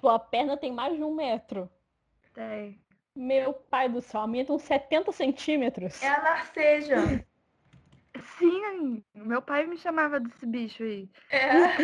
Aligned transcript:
tua 0.00 0.18
perna 0.18 0.56
tem 0.56 0.72
mais 0.72 0.96
de 0.96 1.04
um 1.04 1.14
metro. 1.14 1.70
Tem. 2.34 2.80
Meu 3.14 3.52
pai 3.52 3.88
do 3.88 4.00
céu, 4.00 4.22
a 4.22 4.26
minha 4.26 4.44
tem 4.44 4.54
uns 4.54 4.62
70 4.62 5.12
centímetros. 5.12 6.02
É 6.02 6.08
a 6.08 6.22
narceja. 6.22 6.96
Sim, 8.38 9.04
meu 9.14 9.42
pai 9.42 9.66
me 9.66 9.76
chamava 9.76 10.18
desse 10.20 10.46
bicho 10.46 10.82
aí. 10.82 11.08
É. 11.30 11.82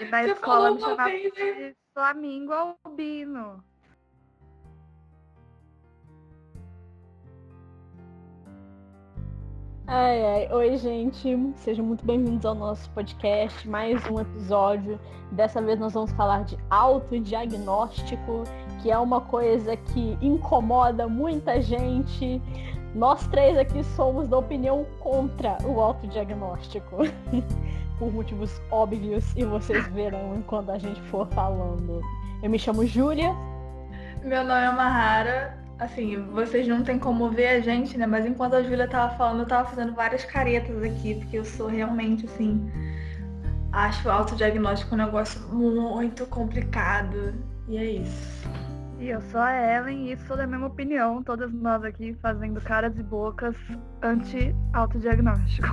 E 0.00 0.04
na 0.04 0.22
Você 0.22 0.30
escola 0.32 0.60
falou 0.60 0.74
me 0.76 0.80
chamava 0.80 1.10
vez, 1.10 1.34
né? 1.34 1.52
de 1.52 1.76
Flamingo 1.92 2.52
Albino. 2.52 3.64
Ai, 9.94 10.24
ai. 10.24 10.48
Oi, 10.50 10.78
gente. 10.78 11.52
Sejam 11.56 11.84
muito 11.84 12.02
bem-vindos 12.02 12.46
ao 12.46 12.54
nosso 12.54 12.88
podcast. 12.92 13.68
Mais 13.68 14.02
um 14.10 14.18
episódio. 14.18 14.98
Dessa 15.32 15.60
vez 15.60 15.78
nós 15.78 15.92
vamos 15.92 16.10
falar 16.12 16.44
de 16.44 16.56
autodiagnóstico, 16.70 18.44
que 18.80 18.90
é 18.90 18.96
uma 18.96 19.20
coisa 19.20 19.76
que 19.76 20.16
incomoda 20.22 21.06
muita 21.06 21.60
gente. 21.60 22.40
Nós 22.94 23.26
três 23.26 23.58
aqui 23.58 23.84
somos 23.84 24.30
da 24.30 24.38
opinião 24.38 24.86
contra 24.98 25.58
o 25.62 25.78
autodiagnóstico. 25.78 26.96
Por 27.98 28.10
motivos 28.14 28.62
óbvios 28.70 29.36
e 29.36 29.44
vocês 29.44 29.86
verão 29.88 30.36
enquanto 30.36 30.70
a 30.70 30.78
gente 30.78 31.02
for 31.02 31.26
falando. 31.34 32.00
Eu 32.42 32.48
me 32.48 32.58
chamo 32.58 32.86
Júlia. 32.86 33.36
Meu 34.22 34.42
nome 34.42 34.64
é 34.64 34.72
Mahara. 34.72 35.61
Assim, 35.82 36.16
vocês 36.30 36.68
não 36.68 36.84
tem 36.84 36.96
como 36.96 37.28
ver 37.28 37.48
a 37.48 37.60
gente, 37.60 37.98
né? 37.98 38.06
Mas 38.06 38.24
enquanto 38.24 38.54
a 38.54 38.62
Júlia 38.62 38.86
tava 38.86 39.16
falando, 39.16 39.40
eu 39.40 39.46
tava 39.46 39.68
fazendo 39.68 39.92
várias 39.92 40.24
caretas 40.24 40.80
aqui, 40.80 41.16
porque 41.16 41.36
eu 41.36 41.44
sou 41.44 41.66
realmente, 41.66 42.24
assim, 42.24 42.70
acho 43.72 44.06
o 44.06 44.12
autodiagnóstico 44.12 44.94
um 44.94 44.98
negócio 44.98 45.40
muito 45.48 46.24
complicado. 46.26 47.34
E 47.66 47.76
é 47.76 47.84
isso. 47.84 48.48
E 49.00 49.08
eu 49.08 49.20
sou 49.22 49.40
a 49.40 49.52
Ellen 49.52 50.12
e 50.12 50.16
sou 50.18 50.36
da 50.36 50.46
mesma 50.46 50.68
opinião, 50.68 51.20
todas 51.20 51.52
nós 51.52 51.82
aqui 51.82 52.16
fazendo 52.22 52.60
caras 52.60 52.96
e 52.96 53.02
bocas 53.02 53.56
anti-autodiagnóstico. 54.02 55.66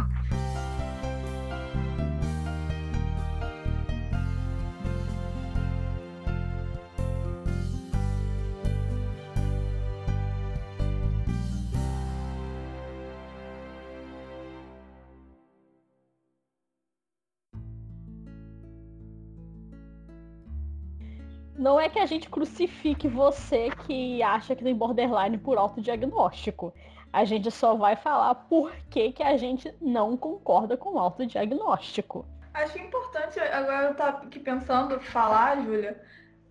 Não 21.59 21.77
é 21.77 21.89
que 21.89 21.99
a 21.99 22.05
gente 22.05 22.29
crucifique 22.29 23.05
você 23.09 23.69
que 23.85 24.23
acha 24.23 24.55
que 24.55 24.63
tem 24.63 24.73
borderline 24.73 25.37
por 25.37 25.57
autodiagnóstico. 25.57 26.73
A 27.11 27.25
gente 27.25 27.51
só 27.51 27.75
vai 27.75 27.97
falar 27.97 28.33
por 28.33 28.73
que, 28.89 29.11
que 29.11 29.21
a 29.21 29.35
gente 29.35 29.69
não 29.81 30.15
concorda 30.15 30.77
com 30.77 30.93
o 30.93 30.99
autodiagnóstico. 30.99 32.25
Acho 32.53 32.79
importante, 32.79 33.41
agora 33.41 33.89
eu 33.89 33.93
tava 33.93 34.19
aqui 34.19 34.39
pensando, 34.39 35.01
falar, 35.01 35.61
Júlia, 35.61 36.01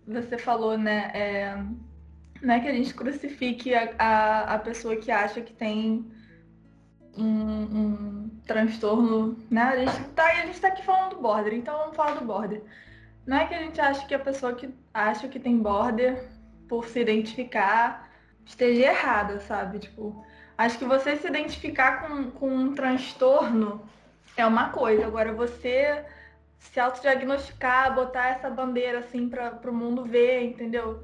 você 0.07 0.37
falou, 0.37 0.77
né, 0.77 1.09
é, 1.15 1.57
não 2.43 2.53
é 2.53 2.59
que 2.59 2.67
a 2.67 2.73
gente 2.73 2.93
crucifique 2.93 3.73
a, 3.73 3.89
a, 3.97 4.41
a 4.53 4.59
pessoa 4.59 4.95
que 4.95 5.09
acha 5.09 5.41
que 5.41 5.53
tem 5.53 6.05
um, 7.17 7.23
um 7.23 8.29
transtorno, 8.45 9.39
né? 9.49 9.63
A 9.63 9.77
gente, 9.77 10.09
tá, 10.09 10.25
a 10.27 10.45
gente 10.45 10.61
tá 10.61 10.67
aqui 10.67 10.85
falando 10.85 11.15
do 11.15 11.21
border, 11.21 11.55
então 11.55 11.75
vamos 11.79 11.95
falar 11.95 12.13
do 12.13 12.25
border. 12.25 12.61
Não 13.25 13.37
é 13.37 13.47
que 13.47 13.55
a 13.55 13.59
gente 13.59 13.81
acha 13.81 14.05
que 14.05 14.13
a 14.13 14.19
pessoa 14.19 14.53
que 14.53 14.69
acha 14.93 15.27
que 15.27 15.39
tem 15.39 15.57
border, 15.57 16.23
por 16.67 16.87
se 16.87 16.99
identificar, 16.99 18.09
esteja 18.45 18.83
errada, 18.83 19.39
sabe? 19.39 19.79
Tipo, 19.79 20.25
acho 20.57 20.77
que 20.77 20.85
você 20.85 21.15
se 21.15 21.27
identificar 21.27 22.07
com, 22.07 22.31
com 22.31 22.49
um 22.49 22.75
transtorno 22.75 23.83
é 24.37 24.45
uma 24.45 24.69
coisa. 24.69 25.05
Agora, 25.05 25.33
você 25.33 26.05
se 26.59 26.79
autodiagnosticar, 26.79 27.93
botar 27.95 28.29
essa 28.29 28.49
bandeira 28.49 28.99
assim 28.99 29.29
para 29.29 29.71
o 29.71 29.73
mundo 29.73 30.03
ver, 30.03 30.43
entendeu? 30.43 31.03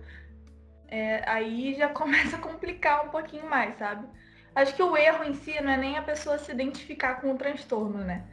É, 0.88 1.28
aí 1.30 1.74
já 1.76 1.90
começa 1.94 2.36
a 2.36 2.40
complicar 2.40 3.06
um 3.06 3.10
pouquinho 3.10 3.50
mais, 3.50 3.78
sabe? 3.78 4.08
Acho 4.54 4.74
que 4.76 4.84
o 4.84 4.96
erro 4.96 5.24
em 5.24 5.34
si 5.34 5.60
não 5.62 5.72
é 5.72 5.78
nem 5.78 5.98
a 5.98 6.02
pessoa 6.02 6.38
se 6.38 6.52
identificar 6.52 7.16
com 7.16 7.34
o 7.34 7.38
transtorno, 7.38 8.00
né? 8.00 8.24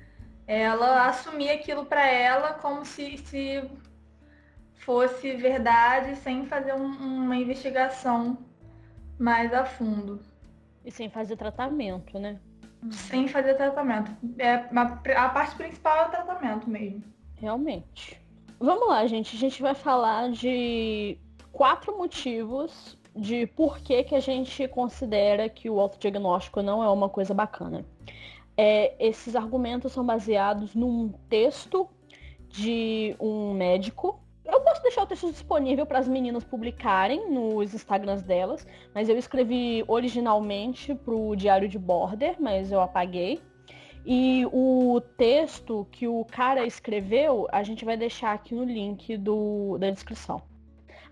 É 0.46 0.62
ela 0.62 1.06
assumir 1.06 1.50
aquilo 1.50 1.84
para 1.84 2.06
ela 2.06 2.54
como 2.54 2.84
se, 2.84 3.16
se 3.18 3.70
fosse 4.84 5.34
verdade, 5.34 6.16
sem 6.16 6.44
fazer 6.46 6.74
um, 6.74 6.86
uma 6.86 7.36
investigação 7.36 8.36
mais 9.18 9.52
a 9.54 9.64
fundo. 9.64 10.20
E 10.84 10.90
sem 10.90 11.08
fazer 11.08 11.36
tratamento, 11.36 12.18
né? 12.18 12.40
Sem 12.90 13.28
fazer 13.28 13.54
tratamento. 13.54 14.10
É, 14.38 14.54
a, 15.14 15.28
parte 15.28 15.54
principal 15.54 15.98
é 15.98 16.08
o 16.08 16.10
tratamento 16.10 16.68
mesmo. 16.68 17.02
Realmente. 17.36 18.20
Vamos 18.58 18.88
lá, 18.88 19.06
gente. 19.06 19.36
A 19.36 19.38
gente 19.38 19.62
vai 19.62 19.74
falar 19.74 20.30
de 20.30 21.16
quatro 21.52 21.96
motivos 21.96 22.98
de 23.14 23.46
por 23.46 23.78
que, 23.78 24.02
que 24.02 24.14
a 24.16 24.20
gente 24.20 24.66
considera 24.66 25.48
que 25.48 25.70
o 25.70 25.78
autodiagnóstico 25.78 26.60
não 26.60 26.82
é 26.82 26.88
uma 26.88 27.08
coisa 27.08 27.32
bacana. 27.32 27.84
É, 28.56 28.94
esses 28.98 29.36
argumentos 29.36 29.92
são 29.92 30.04
baseados 30.04 30.74
num 30.74 31.12
texto 31.28 31.88
de 32.48 33.14
um 33.20 33.54
médico. 33.54 34.21
Eu 34.44 34.60
posso 34.60 34.82
deixar 34.82 35.02
o 35.02 35.06
texto 35.06 35.30
disponível 35.30 35.86
para 35.86 35.98
as 35.98 36.08
meninas 36.08 36.44
publicarem 36.44 37.30
nos 37.30 37.72
Instagrams 37.74 38.22
delas, 38.22 38.66
mas 38.94 39.08
eu 39.08 39.16
escrevi 39.16 39.84
originalmente 39.86 40.94
para 40.94 41.14
o 41.14 41.36
Diário 41.36 41.68
de 41.68 41.78
Border, 41.78 42.36
mas 42.40 42.72
eu 42.72 42.80
apaguei. 42.80 43.40
E 44.04 44.44
o 44.52 45.00
texto 45.16 45.86
que 45.92 46.08
o 46.08 46.24
cara 46.24 46.66
escreveu, 46.66 47.46
a 47.52 47.62
gente 47.62 47.84
vai 47.84 47.96
deixar 47.96 48.32
aqui 48.32 48.52
no 48.52 48.64
link 48.64 49.16
do, 49.16 49.78
da 49.78 49.90
descrição. 49.90 50.42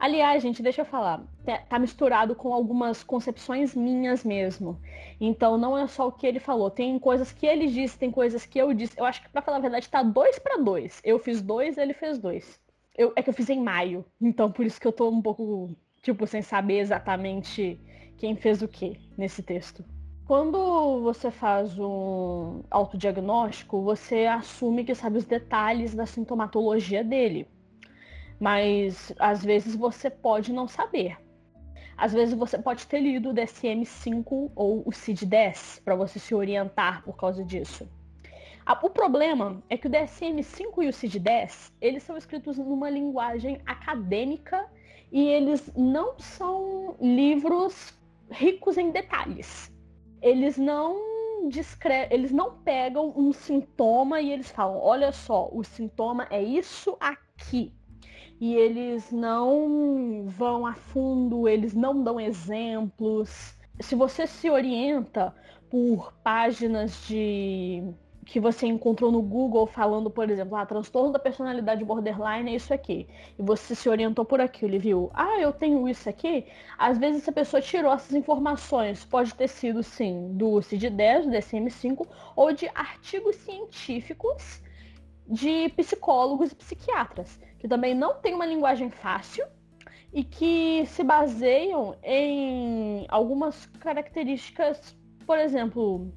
Aliás, 0.00 0.42
gente, 0.42 0.62
deixa 0.62 0.80
eu 0.80 0.84
falar. 0.86 1.22
Tá 1.68 1.78
misturado 1.78 2.34
com 2.34 2.52
algumas 2.54 3.04
concepções 3.04 3.76
minhas 3.76 4.24
mesmo. 4.24 4.80
Então 5.20 5.58
não 5.58 5.76
é 5.76 5.86
só 5.86 6.08
o 6.08 6.12
que 6.12 6.26
ele 6.26 6.40
falou. 6.40 6.70
Tem 6.70 6.98
coisas 6.98 7.32
que 7.32 7.46
ele 7.46 7.66
disse, 7.66 7.98
tem 7.98 8.10
coisas 8.10 8.46
que 8.46 8.58
eu 8.58 8.72
disse. 8.72 8.98
Eu 8.98 9.04
acho 9.04 9.22
que, 9.22 9.28
pra 9.28 9.42
falar 9.42 9.58
a 9.58 9.60
verdade, 9.60 9.88
tá 9.88 10.02
dois 10.02 10.38
para 10.38 10.56
dois. 10.56 11.00
Eu 11.04 11.18
fiz 11.18 11.42
dois, 11.42 11.76
ele 11.76 11.92
fez 11.92 12.18
dois. 12.18 12.58
Eu, 13.00 13.12
é 13.16 13.22
que 13.22 13.30
eu 13.30 13.34
fiz 13.34 13.48
em 13.48 13.62
maio. 13.62 14.04
Então 14.20 14.50
por 14.52 14.64
isso 14.66 14.80
que 14.80 14.86
eu 14.86 14.92
tô 14.92 15.08
um 15.08 15.22
pouco, 15.22 15.74
tipo, 16.02 16.26
sem 16.26 16.42
saber 16.42 16.78
exatamente 16.80 17.80
quem 18.18 18.36
fez 18.36 18.62
o 18.62 18.68
que 18.68 19.00
nesse 19.16 19.42
texto. 19.42 19.84
Quando 20.26 21.02
você 21.02 21.30
faz 21.30 21.76
um 21.78 22.62
autodiagnóstico, 22.70 23.82
você 23.82 24.26
assume 24.26 24.84
que 24.84 24.94
sabe 24.94 25.18
os 25.18 25.24
detalhes 25.24 25.94
da 25.94 26.06
sintomatologia 26.06 27.02
dele 27.02 27.48
mas 28.40 29.12
às 29.18 29.44
vezes 29.44 29.76
você 29.76 30.08
pode 30.08 30.50
não 30.50 30.66
saber. 30.66 31.18
Às 31.96 32.14
vezes 32.14 32.34
você 32.34 32.58
pode 32.58 32.86
ter 32.86 32.98
lido 32.98 33.28
o 33.28 33.34
DSM-5 33.34 34.50
ou 34.56 34.82
o 34.86 34.90
CID-10 34.90 35.82
para 35.84 35.94
você 35.94 36.18
se 36.18 36.34
orientar 36.34 37.04
por 37.04 37.14
causa 37.14 37.44
disso. 37.44 37.86
O 38.82 38.88
problema 38.88 39.60
é 39.68 39.76
que 39.76 39.88
o 39.88 39.90
DSM-5 39.90 40.84
e 40.84 40.88
o 40.88 40.92
CID-10, 40.92 41.72
eles 41.80 42.04
são 42.04 42.16
escritos 42.16 42.56
numa 42.56 42.88
linguagem 42.88 43.60
acadêmica 43.66 44.64
e 45.10 45.26
eles 45.26 45.72
não 45.76 46.16
são 46.18 46.94
livros 47.00 47.98
ricos 48.30 48.78
em 48.78 48.92
detalhes. 48.92 49.72
Eles 50.22 50.56
não 50.56 51.48
descre... 51.48 52.06
eles 52.12 52.30
não 52.30 52.58
pegam 52.58 53.12
um 53.16 53.32
sintoma 53.32 54.20
e 54.20 54.30
eles 54.30 54.50
falam, 54.52 54.78
olha 54.78 55.10
só, 55.10 55.48
o 55.52 55.64
sintoma 55.64 56.28
é 56.30 56.40
isso 56.40 56.96
aqui 57.00 57.72
e 58.40 58.54
eles 58.54 59.10
não 59.10 60.24
vão 60.26 60.64
a 60.64 60.74
fundo, 60.74 61.48
eles 61.48 61.74
não 61.74 62.04
dão 62.04 62.20
exemplos. 62.20 63.58
Se 63.80 63.96
você 63.96 64.28
se 64.28 64.48
orienta 64.48 65.34
por 65.68 66.12
páginas 66.22 67.04
de 67.06 67.92
que 68.26 68.38
você 68.38 68.66
encontrou 68.66 69.10
no 69.10 69.22
Google 69.22 69.66
falando, 69.66 70.10
por 70.10 70.30
exemplo, 70.30 70.56
ah, 70.56 70.66
transtorno 70.66 71.12
da 71.12 71.18
personalidade 71.18 71.84
borderline 71.84 72.52
é 72.52 72.54
isso 72.56 72.72
aqui. 72.72 73.08
E 73.38 73.42
você 73.42 73.74
se 73.74 73.88
orientou 73.88 74.24
por 74.24 74.40
aquilo 74.40 74.74
e 74.74 74.78
viu, 74.78 75.10
ah, 75.14 75.38
eu 75.40 75.52
tenho 75.52 75.88
isso 75.88 76.08
aqui. 76.08 76.46
Às 76.78 76.98
vezes 76.98 77.22
essa 77.22 77.32
pessoa 77.32 77.60
tirou 77.60 77.92
essas 77.92 78.14
informações. 78.14 79.04
Pode 79.04 79.34
ter 79.34 79.48
sido, 79.48 79.82
sim, 79.82 80.32
do 80.34 80.60
CID-10, 80.60 81.22
do 81.22 81.30
DSM-5, 81.30 82.06
ou 82.36 82.52
de 82.52 82.68
artigos 82.74 83.36
científicos 83.36 84.62
de 85.26 85.68
psicólogos 85.70 86.52
e 86.52 86.54
psiquiatras 86.56 87.38
que 87.60 87.68
também 87.68 87.94
não 87.94 88.14
tem 88.14 88.34
uma 88.34 88.46
linguagem 88.46 88.90
fácil 88.90 89.46
e 90.12 90.24
que 90.24 90.84
se 90.86 91.04
baseiam 91.04 91.94
em 92.02 93.04
algumas 93.08 93.66
características, 93.78 94.96
por 95.26 95.38
exemplo, 95.38 96.10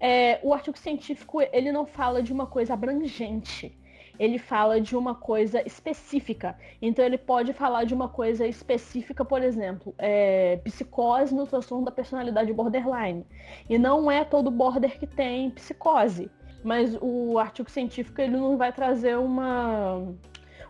é, 0.00 0.38
o 0.42 0.52
artigo 0.54 0.78
científico 0.78 1.40
ele 1.52 1.72
não 1.72 1.86
fala 1.86 2.22
de 2.22 2.32
uma 2.32 2.46
coisa 2.46 2.74
abrangente. 2.74 3.76
ele 4.18 4.38
fala 4.38 4.80
de 4.80 4.96
uma 4.96 5.14
coisa 5.14 5.62
específica. 5.64 6.58
Então 6.82 7.04
ele 7.04 7.16
pode 7.16 7.52
falar 7.52 7.84
de 7.84 7.94
uma 7.94 8.08
coisa 8.08 8.46
específica, 8.46 9.24
por 9.24 9.42
exemplo, 9.42 9.94
é, 9.96 10.56
psicose 10.64 11.34
no 11.34 11.46
transtorno 11.46 11.84
da 11.84 11.92
personalidade 11.92 12.52
borderline. 12.52 13.24
E 13.68 13.78
não 13.78 14.10
é 14.10 14.24
todo 14.24 14.50
border 14.50 14.98
que 14.98 15.06
tem 15.06 15.50
psicose. 15.50 16.30
Mas 16.64 16.98
o 17.00 17.38
artigo 17.38 17.70
científico 17.70 18.20
ele 18.20 18.36
não 18.36 18.56
vai 18.56 18.72
trazer 18.72 19.16
uma. 19.16 19.98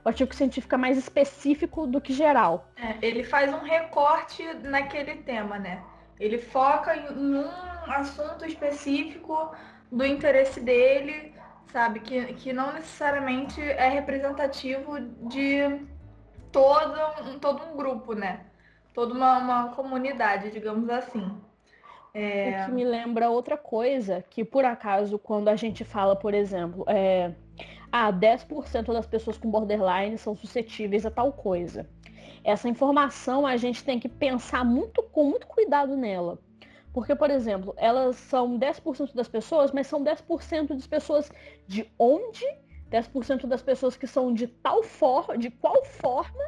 O 0.04 0.08
artigo 0.08 0.34
científico 0.34 0.74
é 0.74 0.78
mais 0.78 0.98
específico 0.98 1.86
do 1.86 2.00
que 2.00 2.12
geral. 2.12 2.68
É, 2.76 2.94
ele 3.00 3.24
faz 3.24 3.52
um 3.52 3.60
recorte 3.60 4.44
naquele 4.62 5.16
tema, 5.16 5.58
né? 5.58 5.82
Ele 6.18 6.38
foca 6.38 6.96
em 6.96 7.34
um 7.34 7.48
assunto 7.86 8.44
específico 8.44 9.54
do 9.90 10.04
interesse 10.04 10.60
dele 10.60 11.38
sabe? 11.72 12.00
Que, 12.00 12.34
que 12.34 12.52
não 12.52 12.72
necessariamente 12.72 13.60
é 13.60 13.88
representativo 13.88 15.00
de 15.28 15.80
todo 16.50 16.98
um, 17.28 17.38
todo 17.38 17.62
um 17.64 17.76
grupo, 17.76 18.14
né? 18.14 18.40
Toda 18.94 19.14
uma, 19.14 19.38
uma 19.38 19.68
comunidade, 19.70 20.50
digamos 20.50 20.88
assim. 20.90 21.30
É... 22.12 22.62
O 22.62 22.64
que 22.66 22.72
me 22.72 22.84
lembra 22.84 23.30
outra 23.30 23.56
coisa, 23.56 24.24
que 24.28 24.44
por 24.44 24.64
acaso, 24.64 25.18
quando 25.18 25.48
a 25.48 25.56
gente 25.56 25.84
fala, 25.84 26.16
por 26.16 26.34
exemplo, 26.34 26.84
é, 26.88 27.32
ah, 27.92 28.12
10% 28.12 28.92
das 28.92 29.06
pessoas 29.06 29.38
com 29.38 29.50
borderline 29.50 30.18
são 30.18 30.34
suscetíveis 30.34 31.06
a 31.06 31.10
tal 31.10 31.32
coisa. 31.32 31.88
Essa 32.44 32.68
informação 32.68 33.46
a 33.46 33.56
gente 33.56 33.84
tem 33.84 33.98
que 33.98 34.08
pensar 34.08 34.64
muito 34.64 35.02
com 35.02 35.24
muito 35.24 35.46
cuidado 35.46 35.96
nela. 35.96 36.38
Porque, 36.92 37.14
por 37.14 37.30
exemplo, 37.30 37.74
elas 37.76 38.16
são 38.16 38.58
10% 38.58 39.14
das 39.14 39.28
pessoas, 39.28 39.70
mas 39.72 39.86
são 39.86 40.02
10% 40.02 40.68
das 40.68 40.86
pessoas 40.86 41.30
de 41.66 41.88
onde? 41.98 42.44
10% 42.90 43.46
das 43.46 43.62
pessoas 43.62 43.96
que 43.96 44.06
são 44.06 44.32
de 44.32 44.46
tal 44.46 44.82
forma, 44.82 45.36
de 45.36 45.50
qual 45.50 45.84
forma? 45.84 46.42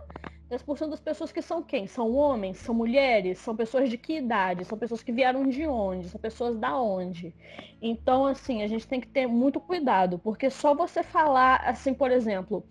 10% 0.51 0.91
das 0.91 1.01
pessoas 1.01 1.31
que 1.31 1.41
são 1.41 1.63
quem? 1.63 1.87
São 1.87 2.13
homens, 2.13 2.59
são 2.59 2.75
mulheres, 2.75 3.39
são 3.39 3.55
pessoas 3.55 3.89
de 3.89 3.97
que 3.97 4.17
idade, 4.17 4.65
são 4.65 4.77
pessoas 4.77 5.03
que 5.03 5.13
vieram 5.13 5.49
de 5.49 5.65
onde, 5.67 6.09
são 6.09 6.21
pessoas 6.21 6.59
da 6.59 6.77
onde. 6.77 7.33
Então, 7.81 8.27
assim, 8.27 8.63
a 8.63 8.67
gente 8.67 8.87
tem 8.87 9.01
que 9.01 9.07
ter 9.07 9.29
muito 9.29 9.61
cuidado, 9.61 10.19
porque 10.19 10.51
só 10.51 10.75
você 10.75 11.05
falar, 11.05 11.63
assim, 11.65 11.95
por 11.95 12.11
exemplo, 12.11 12.65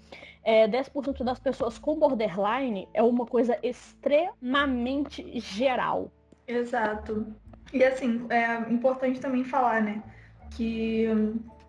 é, 0.44 0.68
10% 0.68 1.24
das 1.24 1.40
pessoas 1.40 1.80
com 1.80 1.98
borderline 1.98 2.88
é 2.94 3.02
uma 3.02 3.26
coisa 3.26 3.58
extremamente 3.64 5.40
geral. 5.40 6.12
Exato. 6.46 7.34
E 7.72 7.84
assim, 7.84 8.26
é 8.30 8.72
importante 8.72 9.22
também 9.22 9.44
falar, 9.44 9.81
né, 9.81 10.04
que 10.52 11.08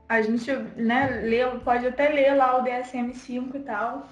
a 0.09 0.23
gente, 0.23 0.51
né, 0.77 1.21
lê, 1.23 1.47
pode 1.61 1.87
até 1.87 2.09
ler 2.09 2.35
lá 2.35 2.59
o 2.59 2.65
DSM-5 2.65 3.55
e 3.55 3.61
tal, 3.61 4.09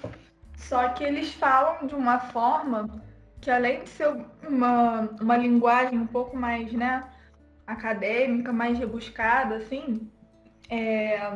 só 0.59 0.89
que 0.89 1.03
eles 1.03 1.33
falam 1.33 1.87
de 1.87 1.95
uma 1.95 2.19
forma 2.19 3.01
que 3.41 3.49
além 3.49 3.83
de 3.83 3.89
ser 3.89 4.13
uma, 4.47 5.09
uma 5.19 5.37
linguagem 5.37 5.97
um 5.97 6.05
pouco 6.05 6.35
mais, 6.35 6.71
né, 6.73 7.09
acadêmica, 7.65 8.51
mais 8.51 8.77
rebuscada, 8.77 9.55
assim, 9.55 10.11
é, 10.69 11.31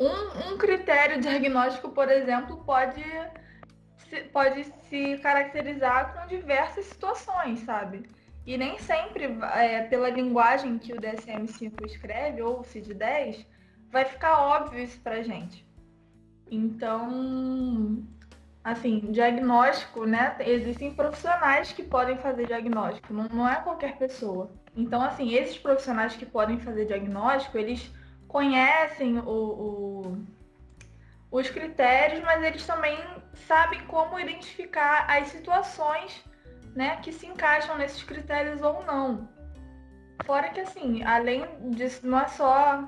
um, 0.00 0.52
um 0.52 0.58
critério 0.58 1.20
diagnóstico, 1.20 1.90
por 1.90 2.10
exemplo, 2.10 2.64
pode 2.64 3.04
se, 4.08 4.22
pode 4.32 4.64
se 4.88 5.18
caracterizar 5.18 6.14
com 6.14 6.26
diversas 6.26 6.86
situações, 6.86 7.60
sabe? 7.60 8.08
E 8.46 8.56
nem 8.56 8.78
sempre, 8.78 9.24
é, 9.54 9.82
pela 9.82 10.08
linguagem 10.08 10.78
que 10.78 10.94
o 10.94 11.00
DSM-5 11.00 11.84
escreve, 11.84 12.40
ou 12.40 12.60
o 12.60 12.64
CID-10, 12.64 13.44
vai 13.90 14.06
ficar 14.06 14.40
óbvio 14.40 14.82
isso 14.82 14.98
pra 15.00 15.22
gente. 15.22 15.68
Então, 16.50 18.02
assim, 18.70 19.00
diagnóstico, 19.10 20.04
né? 20.04 20.36
Existem 20.40 20.92
profissionais 20.94 21.72
que 21.72 21.82
podem 21.82 22.18
fazer 22.18 22.46
diagnóstico, 22.46 23.12
não, 23.12 23.24
não 23.28 23.48
é 23.48 23.56
qualquer 23.56 23.96
pessoa. 23.96 24.50
Então, 24.76 25.00
assim, 25.02 25.32
esses 25.34 25.58
profissionais 25.58 26.14
que 26.16 26.26
podem 26.26 26.58
fazer 26.60 26.84
diagnóstico, 26.84 27.56
eles 27.56 27.90
conhecem 28.26 29.18
o, 29.18 29.22
o, 29.30 30.26
os 31.30 31.48
critérios, 31.50 32.20
mas 32.20 32.42
eles 32.42 32.66
também 32.66 32.98
sabem 33.46 33.80
como 33.86 34.20
identificar 34.20 35.06
as 35.08 35.28
situações 35.28 36.22
né, 36.74 36.96
que 36.96 37.10
se 37.10 37.26
encaixam 37.26 37.78
nesses 37.78 38.02
critérios 38.02 38.60
ou 38.60 38.84
não. 38.84 39.28
Fora 40.26 40.50
que, 40.50 40.60
assim, 40.60 41.02
além 41.04 41.46
disso, 41.70 42.06
não 42.06 42.20
é 42.20 42.28
só 42.28 42.86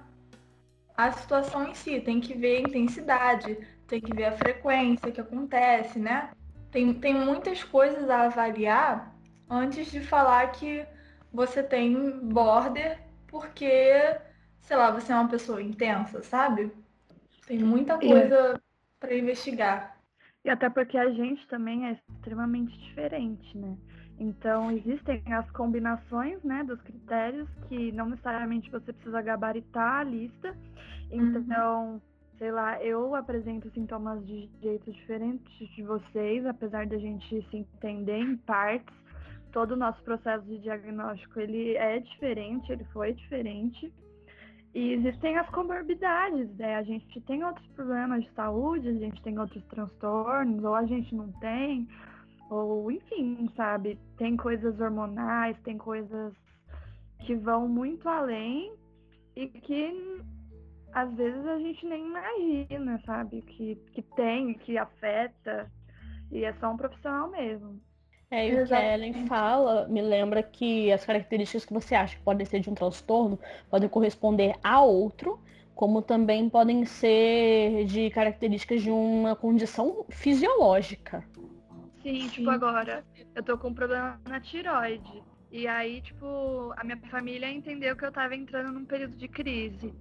a 1.06 1.12
situação 1.12 1.68
em 1.68 1.74
si, 1.74 2.00
tem 2.00 2.20
que 2.20 2.34
ver 2.34 2.58
a 2.58 2.60
intensidade, 2.60 3.58
tem 3.86 4.00
que 4.00 4.14
ver 4.14 4.26
a 4.26 4.32
frequência 4.32 5.10
que 5.10 5.20
acontece, 5.20 5.98
né? 5.98 6.30
Tem, 6.70 6.92
tem 6.94 7.14
muitas 7.14 7.64
coisas 7.64 8.08
a 8.08 8.22
avaliar 8.22 9.14
antes 9.48 9.90
de 9.90 10.00
falar 10.00 10.52
que 10.52 10.84
você 11.32 11.62
tem 11.62 12.20
border 12.20 13.00
porque, 13.26 14.16
sei 14.60 14.76
lá, 14.76 14.90
você 14.90 15.12
é 15.12 15.14
uma 15.14 15.28
pessoa 15.28 15.62
intensa, 15.62 16.22
sabe? 16.22 16.72
Tem 17.46 17.58
muita 17.58 17.98
coisa 17.98 18.60
para 18.98 19.14
investigar. 19.14 19.96
E 20.44 20.50
até 20.50 20.68
porque 20.70 20.96
a 20.96 21.10
gente 21.10 21.46
também 21.48 21.86
é 21.88 21.92
extremamente 21.92 22.76
diferente, 22.78 23.56
né? 23.56 23.76
Então, 24.20 24.70
existem 24.70 25.22
as 25.32 25.50
combinações 25.52 26.42
né, 26.44 26.62
dos 26.62 26.78
critérios 26.82 27.48
que 27.66 27.90
não 27.92 28.10
necessariamente 28.10 28.70
você 28.70 28.92
precisa 28.92 29.22
gabaritar 29.22 30.00
a 30.00 30.04
lista. 30.04 30.54
Então, 31.10 31.92
uhum. 31.92 32.00
sei 32.36 32.52
lá, 32.52 32.78
eu 32.84 33.14
apresento 33.14 33.70
sintomas 33.70 34.24
de 34.26 34.46
jeito 34.60 34.92
diferente 34.92 35.66
de 35.74 35.82
vocês, 35.82 36.44
apesar 36.44 36.86
da 36.86 36.98
gente 36.98 37.42
se 37.48 37.56
entender 37.56 38.18
em 38.18 38.36
partes. 38.36 38.94
Todo 39.52 39.72
o 39.72 39.76
nosso 39.76 40.00
processo 40.02 40.44
de 40.44 40.58
diagnóstico, 40.58 41.40
ele 41.40 41.74
é 41.76 41.98
diferente, 41.98 42.70
ele 42.70 42.84
foi 42.92 43.14
diferente. 43.14 43.90
E 44.74 44.92
existem 44.92 45.38
as 45.38 45.48
comorbidades, 45.48 46.54
né? 46.58 46.76
A 46.76 46.82
gente 46.82 47.20
tem 47.22 47.42
outros 47.42 47.66
problemas 47.68 48.22
de 48.22 48.30
saúde, 48.32 48.86
a 48.86 48.92
gente 48.92 49.20
tem 49.22 49.38
outros 49.38 49.64
transtornos, 49.64 50.62
ou 50.62 50.74
a 50.74 50.84
gente 50.84 51.12
não 51.14 51.32
tem, 51.40 51.88
ou 52.50 52.90
enfim, 52.90 53.48
sabe? 53.56 53.98
Tem 54.18 54.36
coisas 54.36 54.78
hormonais, 54.80 55.56
tem 55.62 55.78
coisas 55.78 56.34
que 57.20 57.34
vão 57.36 57.68
muito 57.68 58.08
além 58.08 58.72
e 59.36 59.46
que 59.46 60.20
às 60.92 61.14
vezes 61.14 61.46
a 61.46 61.58
gente 61.58 61.86
nem 61.86 62.06
imagina, 62.06 63.00
sabe? 63.06 63.42
Que, 63.42 63.76
que 63.92 64.02
tem, 64.02 64.54
que 64.54 64.76
afeta, 64.76 65.70
e 66.32 66.44
é 66.44 66.52
só 66.54 66.72
um 66.72 66.76
profissional 66.76 67.30
mesmo. 67.30 67.80
É, 68.30 68.48
e 68.48 68.62
o 68.62 68.66
que 68.66 68.74
a 68.74 68.94
Ellen 68.94 69.26
fala 69.26 69.88
me 69.88 70.00
lembra 70.00 70.42
que 70.42 70.92
as 70.92 71.04
características 71.04 71.64
que 71.64 71.72
você 71.72 71.94
acha 71.96 72.16
que 72.16 72.22
podem 72.22 72.46
ser 72.46 72.60
de 72.60 72.70
um 72.70 72.74
transtorno 72.74 73.38
podem 73.68 73.88
corresponder 73.88 74.54
a 74.62 74.82
outro, 74.82 75.40
como 75.74 76.00
também 76.00 76.48
podem 76.48 76.84
ser 76.84 77.84
de 77.86 78.08
características 78.10 78.82
de 78.82 78.90
uma 78.90 79.34
condição 79.34 80.04
fisiológica. 80.10 81.24
Sim, 82.02 82.22
Sim. 82.22 82.28
tipo 82.30 82.50
agora, 82.50 83.04
eu 83.34 83.42
tô 83.42 83.58
com 83.58 83.68
um 83.68 83.74
problema 83.74 84.18
na 84.28 84.40
tiroide. 84.40 85.22
E 85.50 85.66
aí, 85.66 86.00
tipo, 86.00 86.72
a 86.76 86.84
minha 86.84 86.96
família 87.10 87.50
entendeu 87.50 87.96
que 87.96 88.04
eu 88.04 88.12
tava 88.12 88.34
entrando 88.34 88.72
num 88.72 88.84
período 88.84 89.16
de 89.16 89.28
crise. 89.28 89.92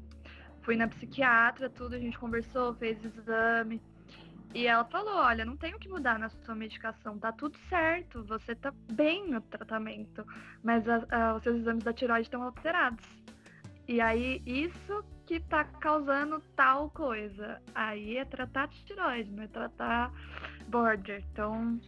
Fui 0.62 0.76
na 0.76 0.88
psiquiatra, 0.88 1.70
tudo, 1.70 1.96
a 1.96 2.00
gente 2.00 2.20
conversou, 2.20 2.76
fez 2.76 3.04
exame. 3.04 3.82
E 4.54 4.66
ela 4.68 4.86
falou: 4.86 5.16
olha, 5.16 5.46
não 5.46 5.58
tem 5.58 5.74
o 5.74 5.80
que 5.80 5.90
mudar 5.90 6.20
na 6.20 6.30
sua 6.30 6.56
medicação, 6.56 7.18
tá 7.18 7.32
tudo 7.32 7.58
certo, 7.68 8.24
você 8.24 8.56
tá 8.56 8.72
bem 8.92 9.30
no 9.30 9.42
tratamento, 9.42 10.26
mas 10.64 10.88
a, 10.88 11.06
a, 11.12 11.36
os 11.36 11.44
seus 11.44 11.58
exames 11.58 11.84
da 11.84 11.94
tiroide 11.94 12.28
estão 12.28 12.44
alterados. 12.44 13.06
E 13.88 14.00
aí, 14.00 14.42
isso 14.46 15.04
que 15.26 15.40
tá 15.40 15.64
causando 15.64 16.40
tal 16.56 16.90
coisa. 16.92 17.62
Aí 17.74 18.18
é 18.18 18.26
tratar 18.26 18.68
de 18.68 18.84
tiroide, 18.86 19.32
não 19.32 19.44
é 19.44 19.48
tratar 19.48 20.12
border. 20.70 21.24
Então. 21.32 21.80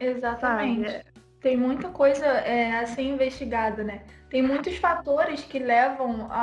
Exatamente. 0.00 0.90
Sabe? 0.90 1.04
Tem 1.40 1.56
muita 1.56 1.88
coisa 1.88 2.24
é, 2.24 2.78
a 2.78 2.86
ser 2.86 3.02
investigada, 3.02 3.82
né? 3.82 4.02
Tem 4.30 4.42
muitos 4.42 4.76
fatores 4.76 5.42
que 5.42 5.58
levam 5.58 6.28
a, 6.30 6.42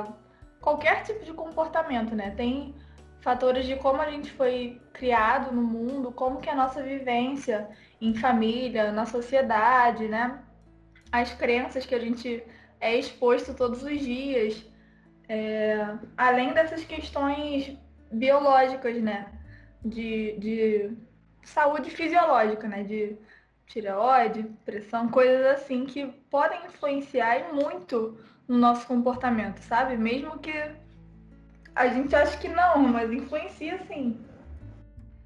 a 0.00 0.12
qualquer 0.60 1.02
tipo 1.02 1.24
de 1.24 1.32
comportamento, 1.32 2.14
né? 2.14 2.30
Tem 2.30 2.74
fatores 3.20 3.66
de 3.66 3.74
como 3.74 4.00
a 4.00 4.08
gente 4.08 4.30
foi 4.30 4.80
criado 4.92 5.52
no 5.52 5.62
mundo, 5.62 6.12
como 6.12 6.40
que 6.40 6.48
é 6.48 6.52
a 6.52 6.56
nossa 6.56 6.80
vivência 6.80 7.68
em 8.00 8.14
família, 8.14 8.92
na 8.92 9.04
sociedade, 9.04 10.06
né? 10.06 10.40
As 11.10 11.34
crenças 11.34 11.84
que 11.84 11.94
a 11.94 11.98
gente 11.98 12.42
é 12.80 12.96
exposto 12.96 13.52
todos 13.52 13.82
os 13.82 13.98
dias, 13.98 14.64
é, 15.28 15.96
além 16.16 16.52
dessas 16.52 16.84
questões 16.84 17.76
biológicas, 18.12 19.02
né? 19.02 19.26
De, 19.84 20.36
de 20.38 20.96
saúde 21.46 21.90
fisiológica, 21.90 22.68
né? 22.68 22.82
De 22.82 23.16
tireoide, 23.66 24.44
pressão, 24.64 25.08
coisas 25.08 25.46
assim 25.46 25.86
que 25.86 26.06
podem 26.30 26.64
influenciar 26.66 27.52
muito 27.52 28.18
no 28.46 28.58
nosso 28.58 28.86
comportamento, 28.86 29.58
sabe? 29.58 29.96
Mesmo 29.96 30.38
que 30.38 30.52
a 31.74 31.88
gente 31.88 32.14
acha 32.14 32.38
que 32.38 32.48
não, 32.48 32.78
mas 32.78 33.10
influencia 33.10 33.78
sim. 33.86 34.20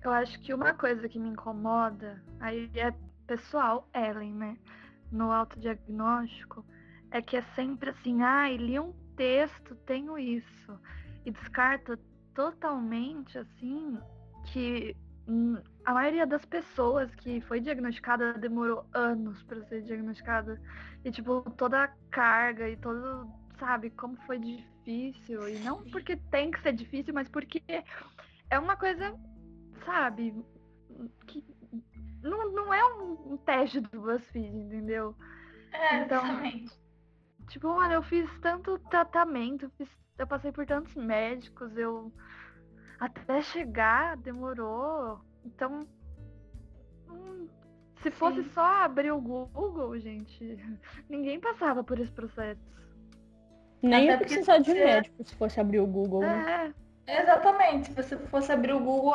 Eu 0.02 0.10
acho 0.12 0.40
que 0.40 0.54
uma 0.54 0.72
coisa 0.72 1.08
que 1.08 1.18
me 1.18 1.28
incomoda, 1.28 2.22
aí 2.40 2.70
é 2.74 2.92
pessoal, 3.26 3.88
Ellen, 3.94 4.32
né? 4.34 4.56
No 5.12 5.30
autodiagnóstico, 5.30 6.64
é 7.10 7.20
que 7.20 7.36
é 7.36 7.42
sempre 7.54 7.90
assim, 7.90 8.22
ah, 8.22 8.48
li 8.48 8.78
um 8.78 8.92
texto, 9.16 9.74
tenho 9.86 10.18
isso. 10.18 10.80
E 11.26 11.30
descarta 11.30 11.98
totalmente, 12.34 13.36
assim, 13.36 13.98
que 14.46 14.96
hum, 15.28 15.58
a 15.84 15.94
maioria 15.94 16.26
das 16.26 16.44
pessoas 16.44 17.14
que 17.16 17.40
foi 17.42 17.60
diagnosticada 17.60 18.34
demorou 18.34 18.87
anos 18.92 19.42
para 19.44 19.62
ser 19.64 19.82
diagnosticada. 19.82 20.60
E, 21.04 21.10
tipo, 21.10 21.42
toda 21.56 21.84
a 21.84 21.88
carga 22.10 22.68
e 22.68 22.76
todo, 22.76 23.30
sabe, 23.58 23.90
como 23.90 24.16
foi 24.26 24.38
difícil. 24.38 25.49
E 25.49 25.58
não 25.60 25.82
porque 25.84 26.16
tem 26.16 26.50
que 26.50 26.60
ser 26.60 26.72
difícil, 26.72 27.14
mas 27.14 27.28
porque 27.28 27.62
é 28.50 28.58
uma 28.58 28.76
coisa, 28.76 29.14
sabe, 29.84 30.34
que 31.26 31.44
não, 32.22 32.52
não 32.52 32.75
é 32.75 32.84
um, 32.84 33.32
um 33.32 33.37
teste 33.38 33.80
do 33.80 34.00
BuzzFeed, 34.00 34.54
entendeu? 34.54 35.16
É, 35.72 36.02
então, 36.02 36.25
exatamente. 36.25 36.80
Tipo, 37.49 37.68
olha, 37.68 37.94
eu 37.94 38.02
fiz 38.02 38.28
tanto 38.40 38.78
tratamento, 38.90 39.70
fiz, 39.76 39.88
eu 40.18 40.26
passei 40.26 40.52
por 40.52 40.66
tantos 40.66 40.94
médicos, 40.94 41.76
eu 41.76 42.12
até 42.99 43.42
chegar 43.42 44.16
demorou. 44.18 45.20
Então, 45.44 45.87
hum, 47.11 47.49
se 48.02 48.11
fosse 48.11 48.42
Sim. 48.42 48.50
só 48.50 48.85
abrir 48.85 49.12
o 49.12 49.20
Google, 49.20 49.99
gente, 49.99 50.59
ninguém 51.09 51.40
passava 51.40 51.82
por 51.82 51.99
esse 51.99 52.12
processo. 52.12 52.61
Nem 53.82 54.06
ia 54.06 54.18
precisar 54.18 54.59
de 54.59 54.70
um 54.70 54.75
médico 54.75 55.25
se 55.25 55.35
fosse 55.35 55.59
abrir 55.59 55.80
o 55.80 55.87
Google. 55.87 56.20
Né? 56.20 56.75
É. 56.76 57.20
Exatamente. 57.23 57.88
Se 57.88 57.94
você 57.94 58.16
fosse 58.16 58.52
abrir 58.52 58.73
o 58.73 58.80
Google, 58.80 59.14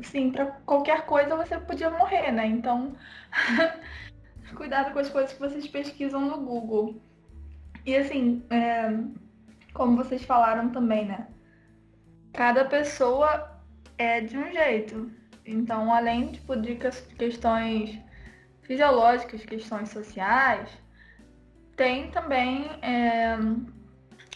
assim, 0.00 0.30
para 0.30 0.46
qualquer 0.64 1.04
coisa 1.06 1.36
você 1.36 1.58
podia 1.58 1.90
morrer, 1.90 2.30
né? 2.32 2.46
Então, 2.46 2.94
cuidado 4.56 4.92
com 4.92 4.98
as 5.00 5.10
coisas 5.10 5.32
que 5.32 5.40
vocês 5.40 5.66
pesquisam 5.68 6.20
no 6.20 6.38
Google. 6.38 7.00
E 7.84 7.94
assim, 7.96 8.42
é, 8.50 8.90
como 9.74 9.96
vocês 9.96 10.24
falaram 10.24 10.70
também, 10.70 11.06
né? 11.06 11.28
Cada 12.32 12.64
pessoa 12.64 13.60
é 13.98 14.20
de 14.20 14.36
um 14.38 14.50
jeito. 14.50 15.10
Então, 15.46 15.94
além 15.94 16.32
tipo, 16.32 16.56
de 16.56 16.74
questões 16.74 17.98
fisiológicas, 18.62 19.44
questões 19.44 19.90
sociais, 19.90 20.68
tem 21.76 22.10
também 22.10 22.68
é, 22.82 23.36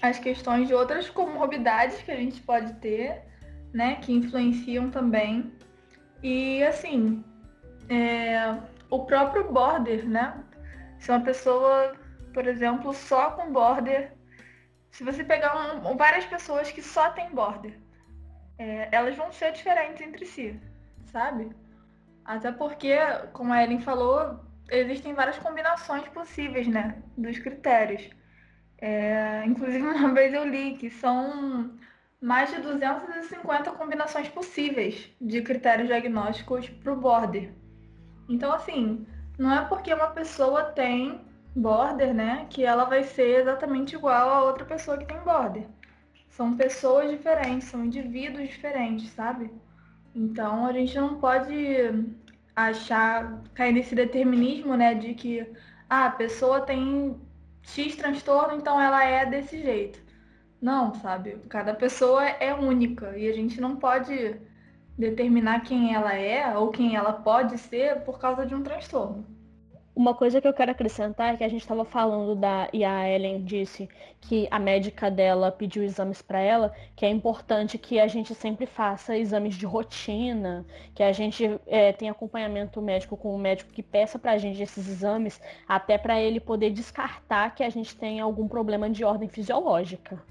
as 0.00 0.18
questões 0.20 0.68
de 0.68 0.74
outras 0.74 1.10
comorbidades 1.10 2.00
que 2.02 2.12
a 2.12 2.16
gente 2.16 2.40
pode 2.42 2.72
ter, 2.74 3.22
né, 3.72 3.96
que 3.96 4.12
influenciam 4.12 4.90
também. 4.90 5.52
E 6.22 6.62
assim, 6.62 7.24
é, 7.88 8.56
o 8.88 9.04
próprio 9.04 9.52
border, 9.52 10.08
né? 10.08 10.44
Se 10.98 11.10
uma 11.10 11.20
pessoa, 11.20 11.94
por 12.32 12.46
exemplo, 12.46 12.92
só 12.92 13.32
com 13.32 13.52
border, 13.52 14.12
se 14.92 15.02
você 15.02 15.24
pegar 15.24 15.56
um, 15.76 15.96
várias 15.96 16.26
pessoas 16.26 16.70
que 16.70 16.82
só 16.82 17.10
têm 17.10 17.30
border, 17.30 17.78
é, 18.58 18.88
elas 18.92 19.16
vão 19.16 19.32
ser 19.32 19.52
diferentes 19.52 20.00
entre 20.02 20.26
si, 20.26 20.60
sabe? 21.10 21.50
Até 22.24 22.52
porque, 22.52 22.96
como 23.32 23.52
a 23.52 23.62
Ellen 23.62 23.80
falou, 23.80 24.40
existem 24.70 25.14
várias 25.14 25.38
combinações 25.38 26.06
possíveis, 26.08 26.66
né, 26.68 27.02
dos 27.16 27.38
critérios. 27.38 28.08
É, 28.78 29.42
inclusive, 29.46 29.82
uma 29.86 30.14
vez 30.14 30.32
eu 30.32 30.44
li 30.44 30.76
que 30.76 30.90
são 30.90 31.70
mais 32.20 32.50
de 32.50 32.60
250 32.60 33.70
combinações 33.72 34.28
possíveis 34.28 35.10
de 35.20 35.42
critérios 35.42 35.88
diagnósticos 35.88 36.68
para 36.68 36.92
o 36.92 36.96
border. 36.96 37.52
Então, 38.28 38.52
assim, 38.52 39.06
não 39.38 39.52
é 39.52 39.64
porque 39.64 39.92
uma 39.92 40.08
pessoa 40.08 40.64
tem 40.64 41.20
border, 41.56 42.14
né, 42.14 42.46
que 42.48 42.64
ela 42.64 42.84
vai 42.84 43.02
ser 43.02 43.40
exatamente 43.40 43.96
igual 43.96 44.28
a 44.30 44.44
outra 44.44 44.64
pessoa 44.64 44.98
que 44.98 45.06
tem 45.06 45.18
border. 45.18 45.66
São 46.28 46.56
pessoas 46.56 47.10
diferentes, 47.10 47.68
são 47.68 47.84
indivíduos 47.84 48.48
diferentes, 48.48 49.10
sabe? 49.10 49.50
Então, 50.14 50.66
a 50.66 50.72
gente 50.72 50.96
não 50.96 51.20
pode 51.20 51.54
achar, 52.54 53.42
cair 53.54 53.72
nesse 53.72 53.94
determinismo, 53.94 54.76
né, 54.76 54.94
de 54.94 55.14
que 55.14 55.46
ah, 55.88 56.06
a 56.06 56.10
pessoa 56.10 56.60
tem 56.60 57.20
X 57.62 57.96
transtorno, 57.96 58.54
então 58.56 58.80
ela 58.80 59.04
é 59.04 59.26
desse 59.26 59.60
jeito. 59.62 60.00
Não, 60.60 60.94
sabe? 60.94 61.38
Cada 61.48 61.74
pessoa 61.74 62.24
é 62.24 62.52
única 62.54 63.16
e 63.16 63.28
a 63.28 63.32
gente 63.32 63.60
não 63.60 63.76
pode 63.76 64.36
determinar 64.98 65.60
quem 65.60 65.94
ela 65.94 66.14
é 66.14 66.56
ou 66.56 66.70
quem 66.70 66.94
ela 66.96 67.12
pode 67.12 67.56
ser 67.58 68.00
por 68.02 68.18
causa 68.18 68.44
de 68.44 68.54
um 68.54 68.62
transtorno. 68.62 69.24
Uma 69.94 70.14
coisa 70.14 70.40
que 70.40 70.46
eu 70.46 70.52
quero 70.52 70.70
acrescentar 70.70 71.34
é 71.34 71.36
que 71.36 71.42
a 71.42 71.48
gente 71.48 71.62
estava 71.62 71.84
falando 71.84 72.36
da 72.36 72.68
e 72.72 72.84
a 72.84 73.08
Ellen 73.10 73.42
disse 73.42 73.88
que 74.20 74.46
a 74.48 74.58
médica 74.58 75.10
dela 75.10 75.50
pediu 75.50 75.82
exames 75.82 76.22
para 76.22 76.38
ela, 76.38 76.72
que 76.94 77.04
é 77.04 77.10
importante 77.10 77.76
que 77.76 77.98
a 77.98 78.06
gente 78.06 78.32
sempre 78.32 78.66
faça 78.66 79.18
exames 79.18 79.56
de 79.56 79.66
rotina, 79.66 80.64
que 80.94 81.02
a 81.02 81.10
gente 81.10 81.58
é, 81.66 81.92
tenha 81.92 82.12
acompanhamento 82.12 82.80
médico 82.80 83.16
com 83.16 83.34
o 83.34 83.38
médico 83.38 83.72
que 83.72 83.82
peça 83.82 84.16
para 84.16 84.32
a 84.32 84.38
gente 84.38 84.62
esses 84.62 84.88
exames, 84.88 85.40
até 85.66 85.98
para 85.98 86.20
ele 86.20 86.38
poder 86.38 86.70
descartar 86.70 87.52
que 87.56 87.64
a 87.64 87.68
gente 87.68 87.96
tem 87.96 88.20
algum 88.20 88.46
problema 88.46 88.88
de 88.88 89.04
ordem 89.04 89.28
fisiológica. 89.28 90.22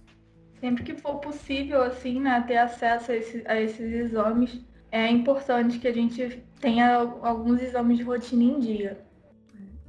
Sempre 0.62 0.84
que 0.84 0.96
for 0.96 1.16
possível, 1.16 1.84
assim, 1.84 2.22
né, 2.22 2.44
ter 2.48 2.58
acesso 2.58 3.12
a, 3.12 3.16
esse, 3.16 3.44
a 3.46 3.60
esses 3.60 3.92
exames, 3.92 4.66
é 4.89 5.08
importante 5.10 5.80
que 5.80 5.88
a 5.88 5.94
gente 5.94 6.44
tenha 6.62 6.96
alguns 7.22 7.62
exames 7.62 7.98
de 7.98 8.04
rotina 8.04 8.44
em 8.44 8.60
dia 8.60 9.09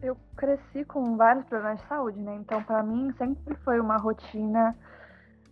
eu 0.02 0.16
cresci 0.36 0.84
com 0.84 1.16
vários 1.16 1.44
problemas 1.46 1.80
de 1.80 1.86
saúde, 1.86 2.18
né? 2.20 2.34
Então, 2.36 2.62
para 2.62 2.82
mim, 2.82 3.12
sempre 3.18 3.54
foi 3.64 3.80
uma 3.80 3.96
rotina. 3.96 4.76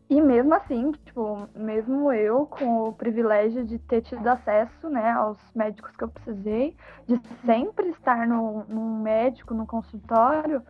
E 0.08 0.20
mesmo 0.22 0.54
assim, 0.54 0.92
tipo, 1.04 1.48
mesmo 1.54 2.10
eu 2.12 2.46
com 2.46 2.88
o 2.88 2.92
privilégio 2.92 3.64
de 3.64 3.78
ter 3.78 4.00
tido 4.00 4.26
acesso, 4.26 4.88
né, 4.88 5.10
aos 5.10 5.38
médicos 5.54 5.94
que 5.94 6.02
eu 6.04 6.08
precisei, 6.08 6.74
de 7.06 7.20
sempre 7.44 7.90
estar 7.90 8.26
no, 8.26 8.64
num 8.64 9.02
médico, 9.02 9.52
no 9.52 9.66
consultório, 9.66 10.62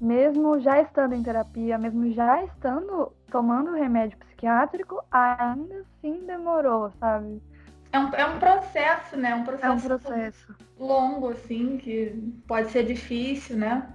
mesmo 0.00 0.58
já 0.60 0.80
estando 0.80 1.14
em 1.14 1.22
terapia, 1.22 1.76
mesmo 1.76 2.10
já 2.12 2.42
estando 2.44 3.12
tomando 3.30 3.72
remédio 3.72 4.16
psiquiátrico, 4.18 5.04
ainda 5.10 5.80
assim 5.80 6.24
demorou, 6.24 6.90
sabe? 6.98 7.42
É 7.92 7.98
um, 7.98 8.14
é 8.14 8.26
um 8.26 8.38
processo, 8.38 9.16
né? 9.16 9.34
Um 9.34 9.44
processo, 9.44 9.66
é 9.66 9.72
um 9.72 9.80
processo 9.80 10.54
longo, 10.78 11.30
assim, 11.30 11.76
que 11.76 12.14
pode 12.46 12.70
ser 12.70 12.84
difícil, 12.84 13.56
né? 13.56 13.88